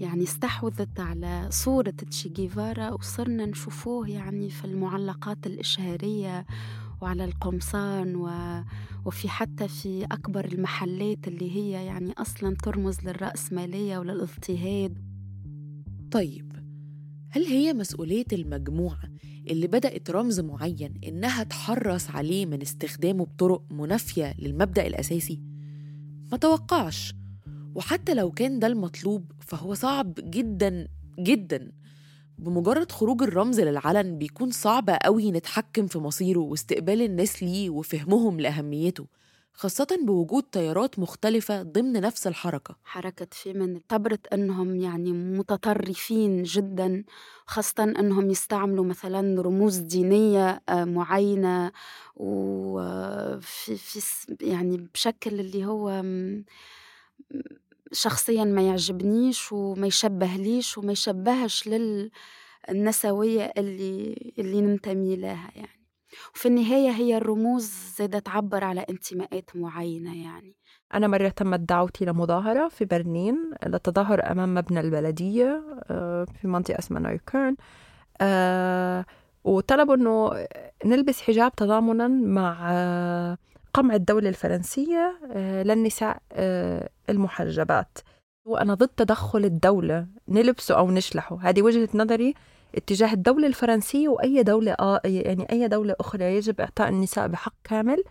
يعني 0.00 0.22
استحوذت 0.22 1.00
على 1.00 1.46
صورة 1.50 1.90
تشي 1.90 2.28
جيفارا 2.28 2.90
وصرنا 2.90 3.46
نشوفوه 3.46 4.08
يعني 4.10 4.50
في 4.50 4.64
المعلقات 4.64 5.46
الإشهارية 5.46 6.46
وعلى 7.04 7.24
القمصان 7.24 8.16
و... 8.16 8.30
وفي 9.04 9.28
حتى 9.28 9.68
في 9.68 10.04
أكبر 10.04 10.44
المحلات 10.44 11.28
اللي 11.28 11.56
هي 11.56 11.86
يعني 11.86 12.12
أصلا 12.18 12.56
ترمز 12.56 13.00
للرأسمالية 13.00 13.98
وللاضطهاد 13.98 14.98
طيب 16.10 16.52
هل 17.30 17.44
هي 17.44 17.72
مسؤولية 17.72 18.24
المجموعة 18.32 19.02
اللي 19.50 19.66
بدأت 19.66 20.10
رمز 20.10 20.40
معين 20.40 21.00
إنها 21.08 21.42
تحرص 21.42 22.10
عليه 22.10 22.46
من 22.46 22.62
استخدامه 22.62 23.24
بطرق 23.24 23.62
منافية 23.70 24.34
للمبدأ 24.38 24.86
الأساسي؟ 24.86 25.40
ما 26.32 26.38
توقعش 26.38 27.14
وحتى 27.74 28.14
لو 28.14 28.30
كان 28.30 28.58
ده 28.58 28.66
المطلوب 28.66 29.32
فهو 29.40 29.74
صعب 29.74 30.14
جدا 30.18 30.88
جدا 31.18 31.72
بمجرد 32.38 32.92
خروج 32.92 33.22
الرمز 33.22 33.60
للعلن 33.60 34.18
بيكون 34.18 34.50
صعب 34.50 34.90
قوي 34.90 35.30
نتحكم 35.32 35.86
في 35.86 35.98
مصيره 35.98 36.38
واستقبال 36.38 37.02
الناس 37.02 37.42
ليه 37.42 37.70
وفهمهم 37.70 38.40
لأهميته 38.40 39.06
خاصة 39.56 39.86
بوجود 40.06 40.42
تيارات 40.42 40.98
مختلفة 40.98 41.62
ضمن 41.62 41.92
نفس 41.92 42.26
الحركة. 42.26 42.76
حركة 42.84 43.26
فيمن 43.32 43.74
اعتبرت 43.74 44.26
أنهم 44.26 44.76
يعني 44.76 45.12
متطرفين 45.12 46.42
جدا 46.42 47.04
خاصة 47.46 47.82
أنهم 47.84 48.30
يستعملوا 48.30 48.84
مثلا 48.84 49.42
رموز 49.42 49.76
دينية 49.78 50.62
آه، 50.68 50.84
معينة 50.84 51.72
وفي 52.16 53.76
في 53.76 54.00
س- 54.00 54.26
يعني 54.40 54.76
بشكل 54.94 55.40
اللي 55.40 55.64
هو 55.66 56.02
شخصيا 57.94 58.44
ما 58.44 58.62
يعجبنيش 58.62 59.52
وما 59.52 59.86
يشبهليش 59.86 60.78
وما 60.78 60.92
يشبهش 60.92 61.68
لل 61.68 62.10
النسوية 62.70 63.52
اللي 63.58 64.32
اللي 64.38 64.60
ننتمي 64.60 65.16
لها 65.16 65.50
يعني. 65.56 65.84
وفي 66.34 66.48
النهاية 66.48 66.90
هي 66.90 67.16
الرموز 67.16 67.72
زادة 67.98 68.18
تعبر 68.18 68.64
على 68.64 68.86
انتماءات 68.90 69.50
معينة 69.54 70.24
يعني. 70.24 70.56
أنا 70.94 71.06
مرة 71.06 71.28
تمت 71.28 71.60
دعوتي 71.60 72.04
لمظاهرة 72.04 72.68
في 72.68 72.84
برلين 72.84 73.50
للتظاهر 73.66 74.30
أمام 74.30 74.54
مبنى 74.54 74.80
البلدية 74.80 75.62
آه، 75.90 76.24
في 76.24 76.48
منطقة 76.48 76.78
اسمها 76.78 77.00
نويكيرن 77.00 77.56
آه، 78.20 79.04
وطلبوا 79.44 79.94
أنه 79.94 80.46
نلبس 80.84 81.20
حجاب 81.22 81.52
تضامنا 81.52 82.08
مع 82.08 82.70
قمع 83.74 83.94
الدولة 83.94 84.28
الفرنسية 84.28 85.18
للنساء 85.64 86.18
المحجبات. 87.10 87.98
وأنا 88.46 88.74
ضد 88.74 88.88
تدخل 88.88 89.44
الدولة 89.44 90.06
نلبسه 90.28 90.74
أو 90.78 90.90
نشلحه. 90.90 91.38
هذه 91.42 91.62
وجهة 91.62 91.88
نظري 91.94 92.34
اتجاه 92.74 93.12
الدولة 93.12 93.46
الفرنسية 93.46 94.08
وأي 94.08 94.42
دولة 94.42 94.72
آه 94.72 95.00
يعني 95.04 95.46
أي 95.52 95.68
دولة 95.68 95.96
أخرى. 96.00 96.24
يجب 96.24 96.60
إعطاء 96.60 96.88
النساء 96.88 97.28
بحق 97.28 97.54
كامل. 97.64 98.04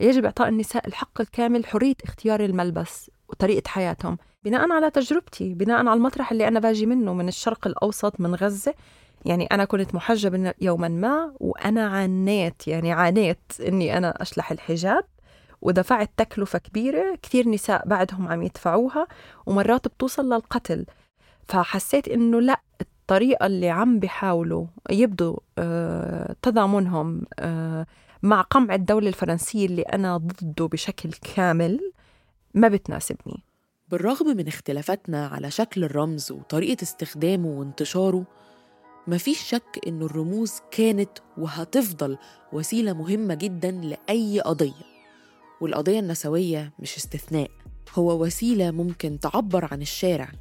يجب 0.00 0.24
إعطاء 0.24 0.48
النساء 0.48 0.86
الحق 0.86 1.20
الكامل 1.20 1.66
حرية 1.66 1.96
اختيار 2.04 2.40
الملبس 2.40 3.10
وطريقة 3.28 3.68
حياتهم. 3.68 4.18
بناء 4.44 4.72
على 4.72 4.90
تجربتي 4.90 5.54
بناء 5.54 5.78
على 5.78 5.92
المطرح 5.92 6.32
اللي 6.32 6.48
أنا 6.48 6.60
باجي 6.60 6.86
منه 6.86 7.14
من 7.14 7.28
الشرق 7.28 7.66
الأوسط 7.66 8.20
من 8.20 8.34
غزة 8.34 8.74
يعني 9.24 9.46
أنا 9.46 9.64
كنت 9.64 9.94
محجبة 9.94 10.54
يوما 10.60 10.88
ما 10.88 11.32
وأنا 11.40 11.86
عانيت 11.86 12.68
يعني 12.68 12.92
عانيت 12.92 13.52
إني 13.60 13.96
أنا 13.98 14.22
أشلح 14.22 14.50
الحجاب 14.50 15.04
ودفعت 15.62 16.10
تكلفة 16.16 16.58
كبيرة 16.58 17.18
كثير 17.22 17.48
نساء 17.48 17.88
بعدهم 17.88 18.28
عم 18.28 18.42
يدفعوها 18.42 19.06
ومرات 19.46 19.88
بتوصل 19.88 20.32
للقتل. 20.32 20.86
فحسيت 21.48 22.08
إنه 22.08 22.40
لأ 22.40 22.60
الطريقة 22.80 23.46
اللي 23.46 23.70
عم 23.70 23.98
بيحاولوا 23.98 24.66
يبدوا 24.90 25.36
آه 25.58 26.36
تضامنهم 26.42 27.22
آه 27.38 27.86
مع 28.22 28.40
قمع 28.40 28.74
الدولة 28.74 29.08
الفرنسية 29.08 29.66
اللي 29.66 29.82
أنا 29.82 30.16
ضده 30.16 30.66
بشكل 30.66 31.10
كامل 31.34 31.92
ما 32.54 32.68
بتناسبني. 32.68 33.42
بالرغم 33.88 34.26
من 34.36 34.48
اختلافاتنا 34.48 35.26
على 35.26 35.50
شكل 35.50 35.84
الرمز 35.84 36.32
وطريقة 36.32 36.82
استخدامه 36.82 37.48
وانتشاره 37.48 38.24
مفيش 39.08 39.42
شك 39.42 39.80
إنه 39.86 40.06
الرموز 40.06 40.52
كانت 40.70 41.10
وهتفضل 41.38 42.18
وسيلة 42.52 42.92
مهمة 42.92 43.34
جدا 43.34 43.70
لأي 43.70 44.40
قضية. 44.40 44.88
والقضية 45.60 46.00
النسوية 46.00 46.72
مش 46.78 46.96
استثناء 46.96 47.50
هو 47.94 48.24
وسيلة 48.24 48.70
ممكن 48.70 49.20
تعبر 49.20 49.68
عن 49.72 49.82
الشارع 49.82 50.32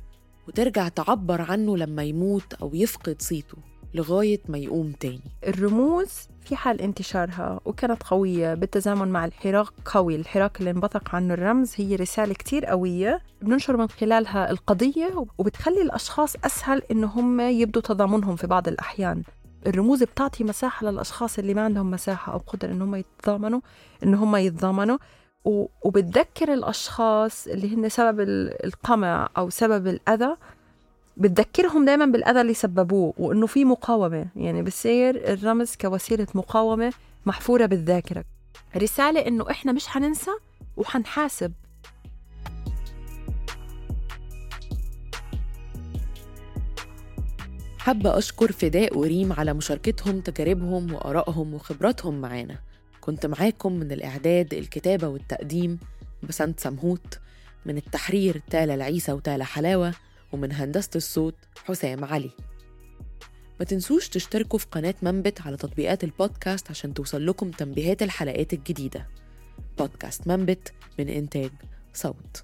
وترجع 0.47 0.87
تعبر 0.87 1.41
عنه 1.41 1.77
لما 1.77 2.03
يموت 2.03 2.53
أو 2.53 2.71
يفقد 2.73 3.21
صيته. 3.21 3.57
لغاية 3.93 4.39
ما 4.49 4.57
يقوم 4.57 4.91
تاني. 4.91 5.21
الرموز 5.47 6.11
في 6.41 6.55
حال 6.55 6.81
انتشارها 6.81 7.59
وكانت 7.65 8.03
قوية 8.03 8.53
بالتزامن 8.53 9.07
مع 9.07 9.25
الحراك 9.25 9.67
قوي. 9.85 10.15
الحراك 10.15 10.59
اللي 10.59 10.71
انبثق 10.71 11.15
عنه 11.15 11.33
الرمز 11.33 11.73
هي 11.75 11.95
رسالة 11.95 12.33
كتير 12.33 12.65
قوية 12.65 13.21
بننشر 13.41 13.77
من 13.77 13.89
خلالها 13.89 14.51
القضية 14.51 15.25
وبتخلي 15.37 15.81
الأشخاص 15.81 16.35
أسهل 16.45 16.81
إنه 16.91 17.07
هم 17.07 17.39
يبدوا 17.39 17.81
تضامنهم 17.81 18.35
في 18.35 18.47
بعض 18.47 18.67
الأحيان. 18.67 19.23
الرموز 19.67 20.03
بتعطي 20.03 20.43
مساحة 20.43 20.87
للأشخاص 20.87 21.39
اللي 21.39 21.53
ما 21.53 21.61
عندهم 21.61 21.91
مساحة 21.91 22.33
أو 22.33 22.37
قدرة 22.37 22.71
إن 22.71 22.81
هم 22.81 22.95
يتضامنوا 22.95 23.59
إن 24.03 24.13
هم 24.13 24.35
يتضامنوا. 24.35 24.97
وبتذكر 25.85 26.53
الأشخاص 26.53 27.47
اللي 27.47 27.75
هن 27.75 27.89
سبب 27.89 28.19
القمع 28.63 29.29
أو 29.37 29.49
سبب 29.49 29.87
الأذى 29.87 30.35
بتذكرهم 31.17 31.85
دائما 31.85 32.05
بالأذى 32.05 32.41
اللي 32.41 32.53
سببوه 32.53 33.13
وإنه 33.17 33.47
في 33.47 33.65
مقاومة. 33.65 34.25
يعني 34.35 34.61
بصير 34.63 35.33
الرمز 35.33 35.75
كوسيلة 35.81 36.27
مقاومة 36.35 36.93
محفورة 37.25 37.65
بالذاكرة. 37.65 38.23
رسالة 38.75 39.27
إنه 39.27 39.51
إحنا 39.51 39.71
مش 39.71 39.87
حننسى 39.87 40.31
وحنحاسب. 40.77 41.53
حابة 47.79 48.17
أشكر 48.17 48.51
فداء 48.51 48.97
وريم 48.97 49.33
على 49.33 49.53
مشاركتهم 49.53 50.19
تجاربهم 50.21 50.93
وآرائهم 50.93 51.53
وخبراتهم 51.53 52.21
معانا. 52.21 52.55
كنت 53.01 53.25
معاكم 53.25 53.73
من 53.73 53.91
الإعداد 53.91 54.53
الكتابة 54.53 55.07
والتقديم 55.07 55.79
بسنت 56.23 56.59
سمهوت 56.59 57.19
من 57.65 57.77
التحرير 57.77 58.41
تالا 58.49 58.73
العيسى 58.73 59.11
وتالا 59.11 59.43
حلاوة 59.43 59.93
ومن 60.31 60.51
هندسة 60.51 60.89
الصوت 60.95 61.35
حسام 61.65 62.05
علي. 62.05 62.31
ما 63.59 63.65
تنسوش 63.65 64.09
تشتركوا 64.09 64.59
في 64.59 64.65
قناة 64.71 64.95
منبت 65.01 65.41
على 65.41 65.57
تطبيقات 65.57 66.03
البودكاست 66.03 66.69
عشان 66.69 66.93
توصل 66.93 67.25
لكم 67.25 67.51
تنبيهات 67.51 68.03
الحلقات 68.03 68.53
الجديدة. 68.53 69.07
بودكاست 69.77 70.27
منبت 70.27 70.73
من 70.99 71.09
إنتاج 71.09 71.51
صوت. 71.93 72.43